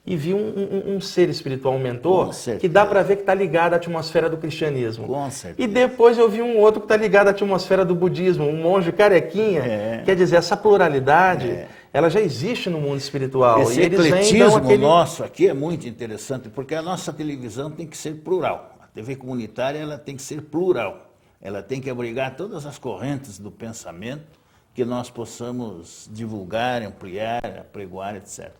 e 0.08 0.16
vi 0.16 0.32
um, 0.32 0.38
um, 0.38 0.96
um 0.96 1.00
ser 1.02 1.28
espiritual, 1.28 1.74
um 1.74 1.78
mentor, 1.78 2.30
que 2.58 2.66
dá 2.66 2.86
para 2.86 3.02
ver 3.02 3.16
que 3.16 3.22
está 3.22 3.34
ligado 3.34 3.74
à 3.74 3.76
atmosfera 3.76 4.30
do 4.30 4.38
cristianismo. 4.38 5.06
Com 5.06 5.28
e 5.58 5.66
depois 5.66 6.16
eu 6.16 6.30
vi 6.30 6.40
um 6.40 6.56
outro 6.56 6.80
que 6.80 6.86
está 6.86 6.96
ligado 6.96 7.28
à 7.28 7.30
atmosfera 7.30 7.84
do 7.84 7.94
budismo, 7.94 8.46
um 8.46 8.56
monge 8.56 8.90
carequinha. 8.90 9.60
É. 9.60 10.02
Quer 10.06 10.16
dizer, 10.16 10.36
essa 10.36 10.56
pluralidade, 10.56 11.50
é. 11.50 11.68
ela 11.92 12.08
já 12.08 12.22
existe 12.22 12.70
no 12.70 12.80
mundo 12.80 12.96
espiritual. 12.96 13.60
Esse 13.60 13.82
e 13.82 13.84
ecletismo 13.84 14.56
aquele... 14.56 14.78
nosso 14.78 15.22
aqui 15.22 15.46
é 15.46 15.52
muito 15.52 15.86
interessante, 15.86 16.48
porque 16.48 16.74
a 16.74 16.80
nossa 16.80 17.12
televisão 17.12 17.70
tem 17.70 17.86
que 17.86 17.96
ser 17.96 18.14
plural. 18.14 18.78
TV 18.94 19.14
comunitária 19.14 19.78
ela 19.78 19.98
tem 19.98 20.16
que 20.16 20.22
ser 20.22 20.40
plural, 20.40 21.12
ela 21.38 21.62
tem 21.62 21.82
que 21.82 21.90
abrigar 21.90 22.34
todas 22.34 22.64
as 22.64 22.78
correntes 22.78 23.38
do 23.38 23.50
pensamento 23.50 24.40
que 24.72 24.86
nós 24.86 25.10
possamos 25.10 26.08
divulgar, 26.10 26.82
ampliar, 26.82 27.44
apregoar, 27.60 28.16
etc. 28.16 28.50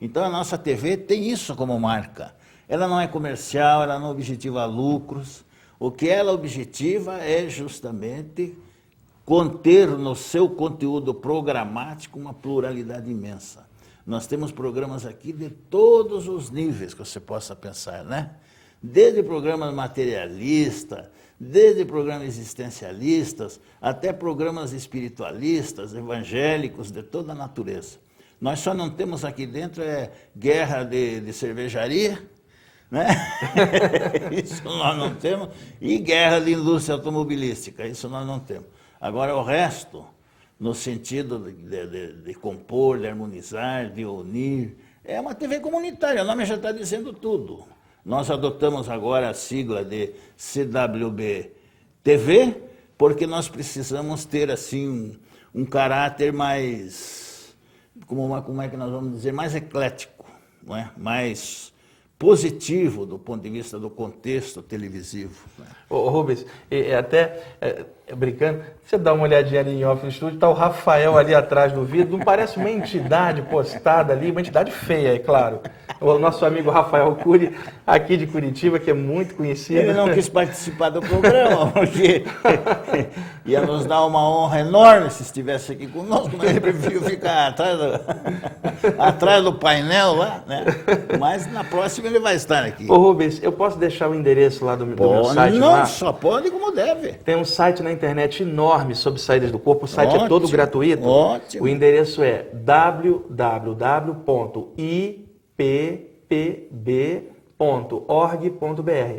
Então 0.00 0.24
a 0.24 0.28
nossa 0.28 0.58
TV 0.58 0.96
tem 0.96 1.28
isso 1.28 1.54
como 1.54 1.78
marca. 1.78 2.34
Ela 2.68 2.86
não 2.88 3.00
é 3.00 3.06
comercial, 3.06 3.82
ela 3.82 3.98
não 3.98 4.10
objetiva 4.10 4.64
lucros. 4.64 5.44
O 5.78 5.90
que 5.90 6.08
ela 6.08 6.32
objetiva 6.32 7.18
é 7.18 7.48
justamente 7.48 8.56
conter 9.24 9.88
no 9.88 10.14
seu 10.14 10.48
conteúdo 10.48 11.14
programático 11.14 12.18
uma 12.18 12.32
pluralidade 12.32 13.10
imensa. 13.10 13.66
Nós 14.06 14.26
temos 14.26 14.52
programas 14.52 15.04
aqui 15.04 15.32
de 15.32 15.50
todos 15.50 16.28
os 16.28 16.50
níveis 16.50 16.94
que 16.94 17.00
você 17.00 17.18
possa 17.18 17.56
pensar, 17.56 18.04
né? 18.04 18.30
desde 18.82 19.22
programas 19.22 19.74
materialistas, 19.74 21.06
desde 21.38 21.84
programas 21.84 22.28
existencialistas, 22.28 23.60
até 23.80 24.12
programas 24.12 24.72
espiritualistas, 24.72 25.94
evangélicos, 25.94 26.90
de 26.90 27.02
toda 27.02 27.32
a 27.32 27.34
natureza. 27.34 27.98
Nós 28.40 28.60
só 28.60 28.74
não 28.74 28.90
temos 28.90 29.24
aqui 29.24 29.46
dentro 29.46 29.82
é 29.82 30.10
guerra 30.36 30.84
de, 30.84 31.20
de 31.20 31.32
cervejaria, 31.32 32.22
né? 32.90 33.06
isso 34.32 34.62
nós 34.64 34.96
não 34.96 35.14
temos, 35.14 35.48
e 35.80 35.98
guerra 35.98 36.40
de 36.40 36.52
indústria 36.52 36.94
automobilística, 36.94 37.86
isso 37.86 38.08
nós 38.08 38.26
não 38.26 38.38
temos. 38.38 38.66
Agora, 39.00 39.34
o 39.36 39.42
resto, 39.42 40.04
no 40.58 40.74
sentido 40.74 41.38
de, 41.38 41.86
de, 41.86 42.12
de 42.22 42.34
compor, 42.34 42.98
de 42.98 43.06
harmonizar, 43.06 43.90
de 43.90 44.04
unir, 44.04 44.76
é 45.04 45.20
uma 45.20 45.34
TV 45.34 45.60
comunitária, 45.60 46.22
o 46.22 46.26
nome 46.26 46.44
já 46.44 46.56
está 46.56 46.72
dizendo 46.72 47.12
tudo. 47.12 47.64
Nós 48.04 48.30
adotamos 48.30 48.88
agora 48.88 49.30
a 49.30 49.34
sigla 49.34 49.84
de 49.84 50.12
CWB 50.36 51.52
TV, 52.04 52.62
porque 52.96 53.26
nós 53.26 53.48
precisamos 53.48 54.24
ter 54.24 54.48
assim 54.48 54.88
um, 54.88 55.16
um 55.62 55.64
caráter 55.64 56.32
mais, 56.32 57.25
como, 58.06 58.42
como 58.42 58.62
é 58.62 58.68
que 58.68 58.76
nós 58.76 58.90
vamos 58.90 59.12
dizer, 59.12 59.32
mais 59.32 59.54
eclético, 59.54 60.24
não 60.62 60.76
é? 60.76 60.90
mais 60.96 61.72
positivo 62.18 63.04
do 63.04 63.18
ponto 63.18 63.42
de 63.42 63.50
vista 63.50 63.78
do 63.78 63.90
contexto 63.90 64.62
televisivo. 64.62 65.44
Né? 65.58 65.66
Ô, 65.88 66.08
Rubens, 66.08 66.44
e, 66.70 66.92
até 66.92 67.40
é, 67.60 67.84
brincando, 68.14 68.60
você 68.84 68.96
dá 68.96 69.12
uma 69.12 69.24
olhadinha 69.24 69.60
ali 69.60 69.80
em 69.80 69.84
off 69.84 70.02
no 70.02 70.08
estúdio, 70.08 70.36
está 70.36 70.48
o 70.48 70.52
Rafael 70.52 71.18
ali 71.18 71.34
atrás 71.34 71.72
do 71.72 71.84
vidro, 71.84 72.18
não 72.18 72.24
parece 72.24 72.56
uma 72.56 72.70
entidade 72.70 73.42
postada 73.42 74.12
ali, 74.12 74.30
uma 74.30 74.40
entidade 74.40 74.70
feia, 74.70 75.14
é 75.14 75.18
claro. 75.18 75.60
O 76.00 76.18
nosso 76.18 76.44
amigo 76.44 76.70
Rafael 76.70 77.12
Cury, 77.16 77.56
aqui 77.86 78.16
de 78.16 78.26
Curitiba, 78.26 78.78
que 78.78 78.90
é 78.90 78.94
muito 78.94 79.34
conhecido. 79.34 79.80
Ele 79.80 79.94
não 79.94 80.12
quis 80.12 80.28
participar 80.28 80.90
do 80.90 81.00
programa, 81.00 81.68
porque 81.72 82.24
ia 83.46 83.62
nos 83.62 83.86
dar 83.86 84.04
uma 84.04 84.28
honra 84.28 84.60
enorme 84.60 85.10
se 85.10 85.22
estivesse 85.22 85.72
aqui 85.72 85.86
conosco, 85.86 86.32
mas 86.36 86.50
ele 86.50 86.60
preferiu 86.60 87.02
ficar 87.02 87.48
atrás 87.48 87.78
do, 87.78 88.00
atrás 89.02 89.42
do 89.42 89.54
painel 89.54 90.14
lá, 90.14 90.44
né? 90.46 90.64
Mas 91.18 91.50
na 91.50 91.64
próxima 91.64 92.08
ele 92.08 92.20
vai 92.20 92.36
estar 92.36 92.64
aqui. 92.64 92.86
Ô 92.90 92.98
Rubens, 92.98 93.42
eu 93.42 93.50
posso 93.50 93.78
deixar 93.78 94.08
o 94.08 94.14
endereço 94.14 94.64
lá 94.64 94.76
do, 94.76 94.84
do 94.84 95.10
meu 95.10 95.24
site? 95.24 95.56
Não, 95.56 95.75
só 95.84 96.12
pode 96.12 96.50
como 96.50 96.72
deve. 96.72 97.12
Tem 97.12 97.36
um 97.36 97.44
site 97.44 97.82
na 97.82 97.92
internet 97.92 98.42
enorme 98.42 98.94
sobre 98.94 99.20
saídas 99.20 99.52
do 99.52 99.58
corpo, 99.58 99.84
o 99.84 99.88
site 99.88 100.08
ótimo, 100.08 100.24
é 100.24 100.28
todo 100.28 100.48
gratuito. 100.48 101.06
Ótimo. 101.06 101.64
O 101.64 101.68
endereço 101.68 102.22
é 102.22 102.46
www.i 102.54 103.26
ippb.org.br. 105.58 107.24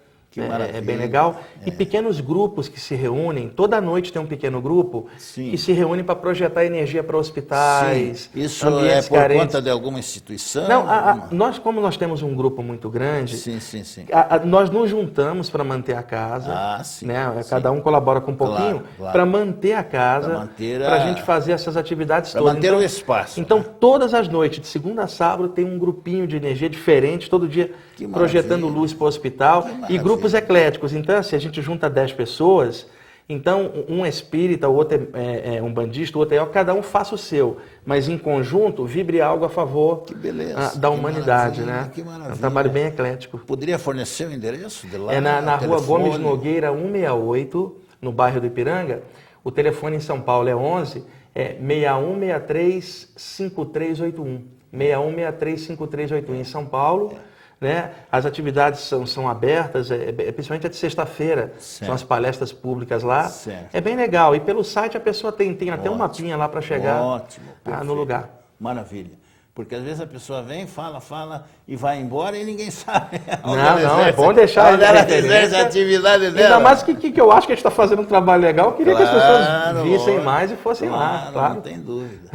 é, 0.42 0.78
é, 0.78 0.82
bem 0.82 0.98
legal. 0.98 1.42
É. 1.62 1.70
E 1.70 1.72
pequenos 1.72 2.20
grupos 2.20 2.68
que 2.68 2.80
se 2.80 2.96
reúnem, 2.96 3.50
toda 3.50 3.80
noite 3.80 4.12
tem 4.12 4.22
um 4.22 4.26
pequeno 4.26 4.62
grupo 4.62 5.08
Sim. 5.18 5.52
que 5.52 5.58
se 5.58 5.72
reúne 5.72 6.04
para 6.04 6.16
projetar 6.16 6.66
energia 6.66 7.04
para 7.04 7.18
hospitais. 7.18 8.30
Sim. 8.34 8.42
Isso 8.42 8.68
é 8.80 9.02
por 9.02 9.18
carentes. 9.18 9.46
conta 9.46 9.62
de 9.62 9.70
alguma 9.70 10.00
instituição? 10.00 10.68
Não, 10.68 10.88
a, 10.88 11.12
a, 11.12 11.28
nós, 11.32 11.58
como 11.58 11.80
nós 11.80 11.98
temos 11.98 12.22
um 12.22 12.36
grupo 12.36 12.62
muito 12.62 12.90
grande, 12.90 13.38
sim, 13.38 13.60
sim, 13.60 13.84
sim. 13.84 14.06
A, 14.12 14.40
nós 14.40 14.70
nos 14.70 14.90
juntamos 14.90 15.50
para 15.50 15.64
manter 15.64 15.96
a 15.96 16.04
casa. 16.04 16.52
Ah, 16.54 16.84
sim, 16.84 17.06
né? 17.06 17.44
Cada 17.50 17.72
um 17.72 17.82
colabora 17.82 18.22
com 18.22 18.32
um 18.32 18.36
pouquinho 18.36 18.80
claro, 18.80 18.88
claro. 18.98 19.12
para 19.14 19.26
manter 19.26 19.74
a 19.74 19.84
casa, 19.84 20.50
para 20.58 20.96
a 20.96 21.00
gente 21.00 21.22
fazer 21.22 21.54
essas 21.54 21.78
atividades 21.78 22.32
pra 22.32 22.42
todas. 22.42 22.56
Manter 22.56 22.68
então, 22.68 22.80
o 22.80 22.84
espaço. 22.84 23.40
Então, 23.40 23.60
né? 23.60 23.66
todas 23.80 24.14
as 24.14 24.28
noites, 24.28 24.60
de 24.60 24.68
segunda 24.68 25.04
a 25.04 25.08
sábado, 25.08 25.50
tem 25.50 25.66
um 25.66 25.78
grupinho 25.78 26.28
de 26.28 26.36
energia 26.36 26.70
diferente, 26.70 27.30
todo 27.30 27.48
dia 27.48 27.72
projetando 28.12 28.68
luz 28.68 28.94
para 28.94 29.06
o 29.06 29.08
hospital. 29.08 29.68
E 29.90 29.98
grupos 30.26 30.34
ecléticos. 30.34 30.94
Então, 30.94 31.16
se 31.16 31.30
assim, 31.30 31.36
a 31.36 31.40
gente 31.40 31.62
junta 31.62 31.90
10 31.90 32.14
pessoas, 32.14 32.88
então 33.30 33.72
um 33.88 34.06
é 34.06 34.10
espírita, 34.10 34.68
o 34.68 34.74
outro 34.74 35.10
é, 35.14 35.54
é, 35.54 35.56
é 35.58 35.64
um 35.64 35.72
bandista, 35.72 36.18
o 36.18 36.22
outro 36.22 36.36
é 36.36 36.46
cada 36.48 36.74
um 36.74 36.82
faça 36.82 37.16
o 37.16 37.18
seu, 37.18 37.58
mas 37.86 38.08
em 38.08 38.18
conjunto 38.18 38.86
vibre 38.86 39.22
algo 39.22 39.46
a 39.46 39.50
favor 39.50 40.06
beleza, 40.16 40.78
da 40.78 40.90
humanidade, 40.90 41.62
né? 41.62 41.92
É 42.30 42.34
um 42.34 42.38
trabalho 42.38 42.70
bem 42.70 42.86
eclético. 42.86 43.38
Poderia 43.38 43.78
fornecer 43.78 44.28
o 44.28 44.34
endereço 44.34 44.88
de 44.88 44.98
lá? 44.98 45.14
É 45.14 45.22
na, 45.22 45.42
na 45.42 45.56
rua 45.56 45.80
Gomes 45.80 46.18
Nogueira 46.18 46.72
168, 46.72 47.76
no 48.02 48.12
bairro 48.12 48.42
do 48.42 48.48
Ipiranga. 48.48 49.04
O 49.44 49.52
telefone 49.52 49.98
em 49.98 50.00
São 50.00 50.20
Paulo 50.20 50.50
é 50.50 50.56
11 50.56 51.04
é 51.34 51.56
6163 51.60 53.14
5381. 53.16 54.56
6163 54.72 55.62
5381 55.62 56.36
em 56.36 56.44
São 56.44 56.66
Paulo. 56.66 57.14
É. 57.32 57.35
Né? 57.60 57.92
As 58.12 58.26
atividades 58.26 58.82
são, 58.82 59.06
são 59.06 59.30
abertas, 59.30 59.90
é, 59.90 60.10
é, 60.10 60.32
principalmente 60.32 60.68
a 60.68 60.70
de 60.70 60.76
sexta-feira, 60.76 61.54
são 61.58 61.94
as 61.94 62.04
palestras 62.04 62.52
públicas 62.52 63.02
lá. 63.02 63.30
Certo. 63.30 63.74
É 63.74 63.80
bem 63.80 63.96
legal. 63.96 64.36
E 64.36 64.40
pelo 64.40 64.64
site 64.64 64.98
a 64.98 65.00
pessoa 65.00 65.32
tem, 65.32 65.54
tem 65.56 65.70
até 65.70 65.90
um 65.90 65.96
mapinha 65.96 66.36
lá 66.36 66.50
para 66.50 66.62
chegar 66.62 67.02
Ótimo, 67.02 67.48
ah, 67.66 67.84
no 67.84 67.94
lugar. 67.94 68.30
Maravilha. 68.60 69.25
Porque 69.56 69.74
às 69.74 69.84
vezes 69.84 70.02
a 70.02 70.06
pessoa 70.06 70.44
vem, 70.44 70.68
fala, 70.68 71.00
fala 71.00 71.48
e 71.66 71.78
vai 71.78 71.98
embora 71.98 72.38
e 72.38 72.44
ninguém 72.44 72.70
sabe. 72.72 73.22
Não, 73.42 73.56
não, 73.56 74.04
é 74.04 74.12
bom 74.12 74.34
deixar 74.34 74.74
onde 74.74 74.84
ela 74.84 75.00
exerce 75.00 75.56
a 75.56 75.62
atividade 75.62 76.30
dela. 76.32 76.56
Ainda 76.56 76.60
mais 76.60 76.84
que, 76.84 76.94
que, 76.94 77.10
que 77.10 77.22
eu 77.22 77.32
acho 77.32 77.48
que 77.48 77.54
a 77.54 77.56
gente 77.56 77.66
está 77.66 77.72
fazendo 77.72 78.02
um 78.02 78.06
trabalho 78.06 78.42
legal. 78.42 78.72
Eu 78.72 78.74
queria 78.74 78.94
claro, 78.94 79.10
que 79.10 79.16
as 79.16 79.24
pessoas 79.24 79.84
vissem 79.88 80.20
mais 80.20 80.52
e 80.52 80.58
fossem 80.58 80.90
claro, 80.90 81.26
lá. 81.26 81.32
Claro, 81.32 81.54
não 81.54 81.62
tem 81.62 81.80
dúvida. 81.80 82.30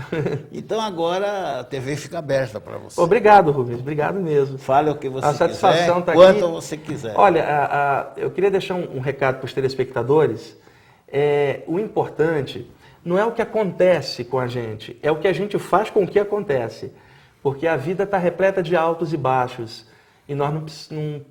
Então 0.51 0.81
agora 0.81 1.61
a 1.61 1.65
TV 1.65 1.95
fica 1.95 2.19
aberta 2.19 2.59
para 2.59 2.79
você. 2.79 2.99
Obrigado, 2.99 3.51
Rubens. 3.51 3.81
Obrigado 3.81 4.19
mesmo. 4.19 4.57
Fale 4.57 4.89
o 4.89 4.95
que 4.95 5.11
você 5.11 5.27
a 5.27 5.35
satisfação 5.35 6.01
quiser, 6.01 6.07
tá 6.07 6.13
quanto 6.15 6.45
aqui. 6.45 6.55
você 6.55 6.77
quiser. 6.79 7.13
Olha, 7.17 7.45
a, 7.45 8.01
a, 8.01 8.07
eu 8.17 8.31
queria 8.31 8.51
deixar 8.51 8.77
um, 8.77 8.97
um 8.97 9.01
recado 9.01 9.37
para 9.37 9.45
os 9.45 9.53
telespectadores. 9.53 10.57
É, 11.07 11.65
o 11.67 11.79
importante 11.79 12.67
não 13.05 13.19
é 13.19 13.27
o 13.27 13.33
que 13.33 13.43
acontece 13.43 14.25
com 14.25 14.39
a 14.39 14.47
gente, 14.47 14.99
é 15.03 15.11
o 15.11 15.17
que 15.17 15.29
a 15.29 15.33
gente 15.35 15.59
faz 15.59 15.91
com 15.91 16.05
o 16.05 16.07
que 16.07 16.19
acontece. 16.19 16.93
Porque 17.43 17.67
a 17.67 17.77
vida 17.77 18.05
está 18.05 18.19
repleta 18.19 18.63
de 18.63 18.77
altos 18.77 19.13
e 19.13 19.17
baixos. 19.17 19.87
E 20.29 20.35
nós 20.35 20.53
não, 20.53 20.65
não, 20.91 21.25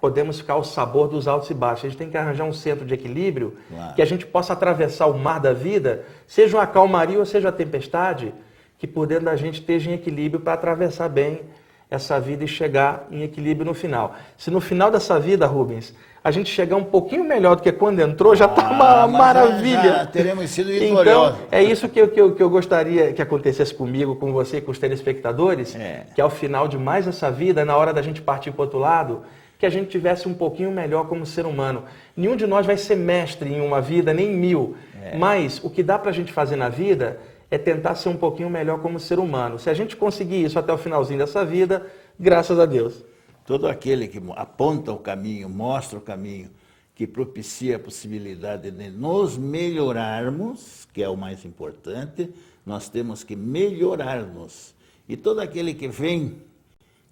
podemos 0.00 0.40
ficar 0.40 0.54
ao 0.54 0.64
sabor 0.64 1.08
dos 1.08 1.28
altos 1.28 1.50
e 1.50 1.54
baixos. 1.54 1.84
A 1.84 1.88
gente 1.88 1.98
tem 1.98 2.10
que 2.10 2.16
arranjar 2.16 2.44
um 2.44 2.52
centro 2.52 2.86
de 2.86 2.94
equilíbrio 2.94 3.56
claro. 3.68 3.94
que 3.94 4.02
a 4.02 4.04
gente 4.04 4.26
possa 4.26 4.54
atravessar 4.54 5.06
o 5.06 5.18
mar 5.18 5.38
da 5.38 5.52
vida, 5.52 6.04
seja 6.26 6.56
uma 6.56 6.66
calmaria 6.66 7.18
ou 7.18 7.26
seja 7.26 7.50
a 7.50 7.52
tempestade, 7.52 8.32
que 8.78 8.86
por 8.86 9.06
dentro 9.06 9.26
da 9.26 9.36
gente 9.36 9.60
esteja 9.60 9.90
em 9.90 9.94
equilíbrio 9.94 10.40
para 10.40 10.54
atravessar 10.54 11.08
bem 11.08 11.42
essa 11.90 12.20
vida 12.20 12.44
e 12.44 12.48
chegar 12.48 13.06
em 13.10 13.22
equilíbrio 13.22 13.66
no 13.66 13.74
final. 13.74 14.14
Se 14.36 14.50
no 14.50 14.60
final 14.60 14.90
dessa 14.90 15.18
vida, 15.18 15.46
Rubens, 15.46 15.92
a 16.22 16.30
gente 16.30 16.50
chegar 16.50 16.76
um 16.76 16.84
pouquinho 16.84 17.24
melhor 17.24 17.56
do 17.56 17.62
que 17.62 17.72
quando 17.72 17.98
entrou, 18.00 18.36
já 18.36 18.44
está 18.44 18.68
ah, 18.68 19.06
uma 19.06 19.18
maravilha. 19.18 19.82
Já, 19.82 19.98
já 19.98 20.06
teremos 20.06 20.50
sido 20.50 20.68
vitoriosos. 20.68 21.38
Então, 21.38 21.48
é 21.50 21.62
isso 21.62 21.88
que 21.88 22.00
eu, 22.00 22.08
que, 22.08 22.20
eu, 22.20 22.34
que 22.34 22.42
eu 22.42 22.50
gostaria 22.50 23.12
que 23.12 23.22
acontecesse 23.22 23.74
comigo, 23.74 24.14
com 24.16 24.32
você, 24.32 24.60
com 24.60 24.70
os 24.70 24.78
telespectadores, 24.78 25.74
é. 25.74 26.04
que 26.14 26.20
ao 26.20 26.30
final 26.30 26.68
de 26.68 26.76
mais 26.76 27.08
essa 27.08 27.30
vida, 27.30 27.64
na 27.64 27.76
hora 27.76 27.92
da 27.92 28.02
gente 28.02 28.20
partir 28.20 28.52
para 28.52 28.60
o 28.60 28.64
outro 28.64 28.78
lado, 28.78 29.22
que 29.58 29.66
a 29.66 29.70
gente 29.70 29.88
tivesse 29.88 30.28
um 30.28 30.34
pouquinho 30.34 30.70
melhor 30.70 31.06
como 31.08 31.26
ser 31.26 31.44
humano. 31.44 31.84
Nenhum 32.16 32.36
de 32.36 32.46
nós 32.46 32.64
vai 32.66 32.76
ser 32.76 32.96
mestre 32.96 33.52
em 33.52 33.60
uma 33.60 33.80
vida, 33.80 34.12
nem 34.14 34.30
mil. 34.30 34.76
É. 35.02 35.16
Mas 35.16 35.62
o 35.62 35.68
que 35.68 35.82
dá 35.82 35.98
para 35.98 36.10
a 36.10 36.14
gente 36.14 36.32
fazer 36.32 36.56
na 36.56 36.68
vida 36.68 37.18
é 37.50 37.58
tentar 37.58 37.94
ser 37.96 38.08
um 38.08 38.16
pouquinho 38.16 38.48
melhor 38.48 38.80
como 38.80 39.00
ser 39.00 39.18
humano. 39.18 39.58
Se 39.58 39.68
a 39.68 39.74
gente 39.74 39.96
conseguir 39.96 40.44
isso 40.44 40.58
até 40.58 40.72
o 40.72 40.78
finalzinho 40.78 41.18
dessa 41.18 41.44
vida, 41.44 41.86
graças 42.18 42.58
a 42.58 42.66
Deus. 42.66 43.04
Todo 43.44 43.66
aquele 43.66 44.06
que 44.06 44.20
aponta 44.36 44.92
o 44.92 44.98
caminho, 44.98 45.48
mostra 45.48 45.98
o 45.98 46.02
caminho, 46.02 46.50
que 46.94 47.06
propicia 47.06 47.76
a 47.76 47.78
possibilidade 47.78 48.70
de 48.70 48.90
nos 48.90 49.36
melhorarmos, 49.36 50.86
que 50.92 51.02
é 51.02 51.08
o 51.08 51.16
mais 51.16 51.44
importante, 51.44 52.30
nós 52.64 52.88
temos 52.88 53.24
que 53.24 53.34
melhorar-nos. 53.34 54.74
E 55.08 55.16
todo 55.16 55.40
aquele 55.40 55.74
que 55.74 55.88
vem 55.88 56.36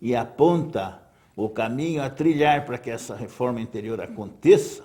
e 0.01 0.15
aponta 0.15 1.03
o 1.35 1.49
caminho 1.49 2.03
a 2.03 2.11
trilhar 2.11 2.65
para 2.65 2.79
que 2.79 2.91
essa 2.91 3.17
reforma 3.17 3.61
interior 3.61 4.01
aconteça, 4.01 4.85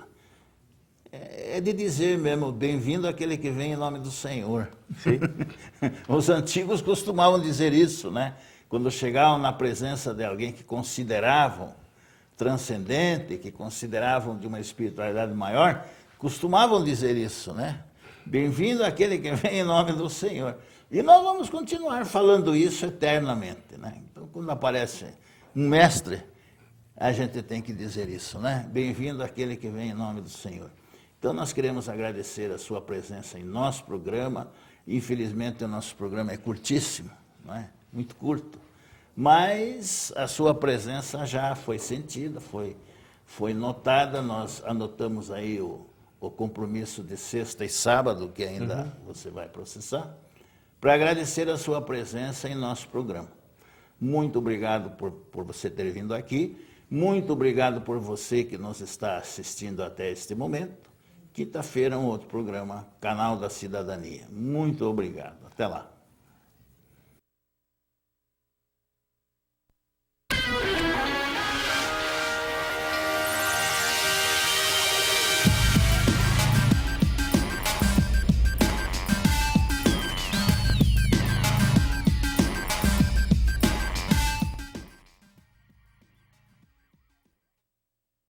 é 1.53 1.61
de 1.61 1.71
dizer 1.71 2.17
mesmo, 2.17 2.51
bem-vindo 2.51 3.07
aquele 3.07 3.37
que 3.37 3.51
vem 3.51 3.73
em 3.73 3.75
nome 3.75 3.99
do 3.99 4.09
Senhor. 4.09 4.69
Os 6.09 6.27
antigos 6.27 6.81
costumavam 6.81 7.39
dizer 7.39 7.73
isso, 7.73 8.09
né? 8.09 8.33
quando 8.67 8.89
chegavam 8.89 9.37
na 9.37 9.53
presença 9.53 10.15
de 10.15 10.23
alguém 10.23 10.51
que 10.51 10.63
consideravam 10.63 11.75
transcendente, 12.35 13.37
que 13.37 13.51
consideravam 13.51 14.35
de 14.35 14.47
uma 14.47 14.59
espiritualidade 14.59 15.31
maior, 15.35 15.85
costumavam 16.17 16.83
dizer 16.83 17.15
isso, 17.15 17.53
né? 17.53 17.83
Bem-vindo 18.25 18.83
aquele 18.83 19.19
que 19.19 19.31
vem 19.35 19.59
em 19.59 19.63
nome 19.63 19.93
do 19.93 20.09
Senhor. 20.09 20.57
E 20.89 21.03
nós 21.03 21.21
vamos 21.21 21.51
continuar 21.51 22.03
falando 22.03 22.55
isso 22.55 22.87
eternamente, 22.87 23.77
né? 23.77 24.01
Então, 24.09 24.27
quando 24.29 24.49
aparece 24.49 25.05
um 25.55 25.69
mestre, 25.69 26.23
a 26.97 27.11
gente 27.11 27.43
tem 27.43 27.61
que 27.61 27.73
dizer 27.73 28.09
isso, 28.09 28.39
né? 28.39 28.67
Bem-vindo 28.71 29.21
aquele 29.21 29.55
que 29.55 29.69
vem 29.69 29.91
em 29.91 29.93
nome 29.93 30.19
do 30.19 30.29
Senhor. 30.29 30.71
Então, 31.23 31.31
nós 31.31 31.53
queremos 31.53 31.87
agradecer 31.87 32.51
a 32.51 32.57
sua 32.57 32.81
presença 32.81 33.39
em 33.39 33.45
nosso 33.45 33.85
programa. 33.85 34.51
Infelizmente, 34.85 35.63
o 35.63 35.69
nosso 35.69 35.95
programa 35.95 36.33
é 36.33 36.35
curtíssimo, 36.35 37.09
não 37.45 37.55
é? 37.55 37.69
Muito 37.93 38.13
curto 38.17 38.59
mas 39.15 40.11
a 40.17 40.27
sua 40.27 40.53
presença 40.53 41.25
já 41.25 41.55
foi 41.55 41.79
sentida, 41.79 42.41
foi, 42.41 42.75
foi 43.25 43.53
notada, 43.53 44.21
nós 44.21 44.61
anotamos 44.65 45.31
aí 45.31 45.61
o, 45.61 45.85
o 46.19 46.29
compromisso 46.29 47.01
de 47.01 47.15
sexta 47.15 47.63
e 47.63 47.69
sábado, 47.69 48.31
que 48.33 48.43
ainda 48.43 48.83
uhum. 48.83 49.13
você 49.13 49.29
vai 49.29 49.47
processar, 49.47 50.13
para 50.81 50.93
agradecer 50.95 51.47
a 51.47 51.57
sua 51.57 51.81
presença 51.81 52.49
em 52.49 52.55
nosso 52.55 52.89
programa. 52.89 53.31
Muito 54.01 54.39
obrigado 54.39 54.97
por, 54.97 55.11
por 55.11 55.45
você 55.45 55.69
ter 55.69 55.89
vindo 55.91 56.13
aqui, 56.13 56.57
muito 56.89 57.31
obrigado 57.31 57.81
por 57.81 57.99
você 57.99 58.43
que 58.43 58.57
nos 58.57 58.81
está 58.81 59.17
assistindo 59.17 59.81
até 59.81 60.11
este 60.11 60.35
momento. 60.35 60.92
Quinta-feira, 61.33 61.97
um 61.97 62.05
outro 62.05 62.27
programa, 62.27 62.87
Canal 63.01 63.37
da 63.37 63.49
Cidadania. 63.49 64.27
Muito 64.29 64.85
obrigado. 64.85 65.45
Até 65.47 65.65
lá. 65.65 65.92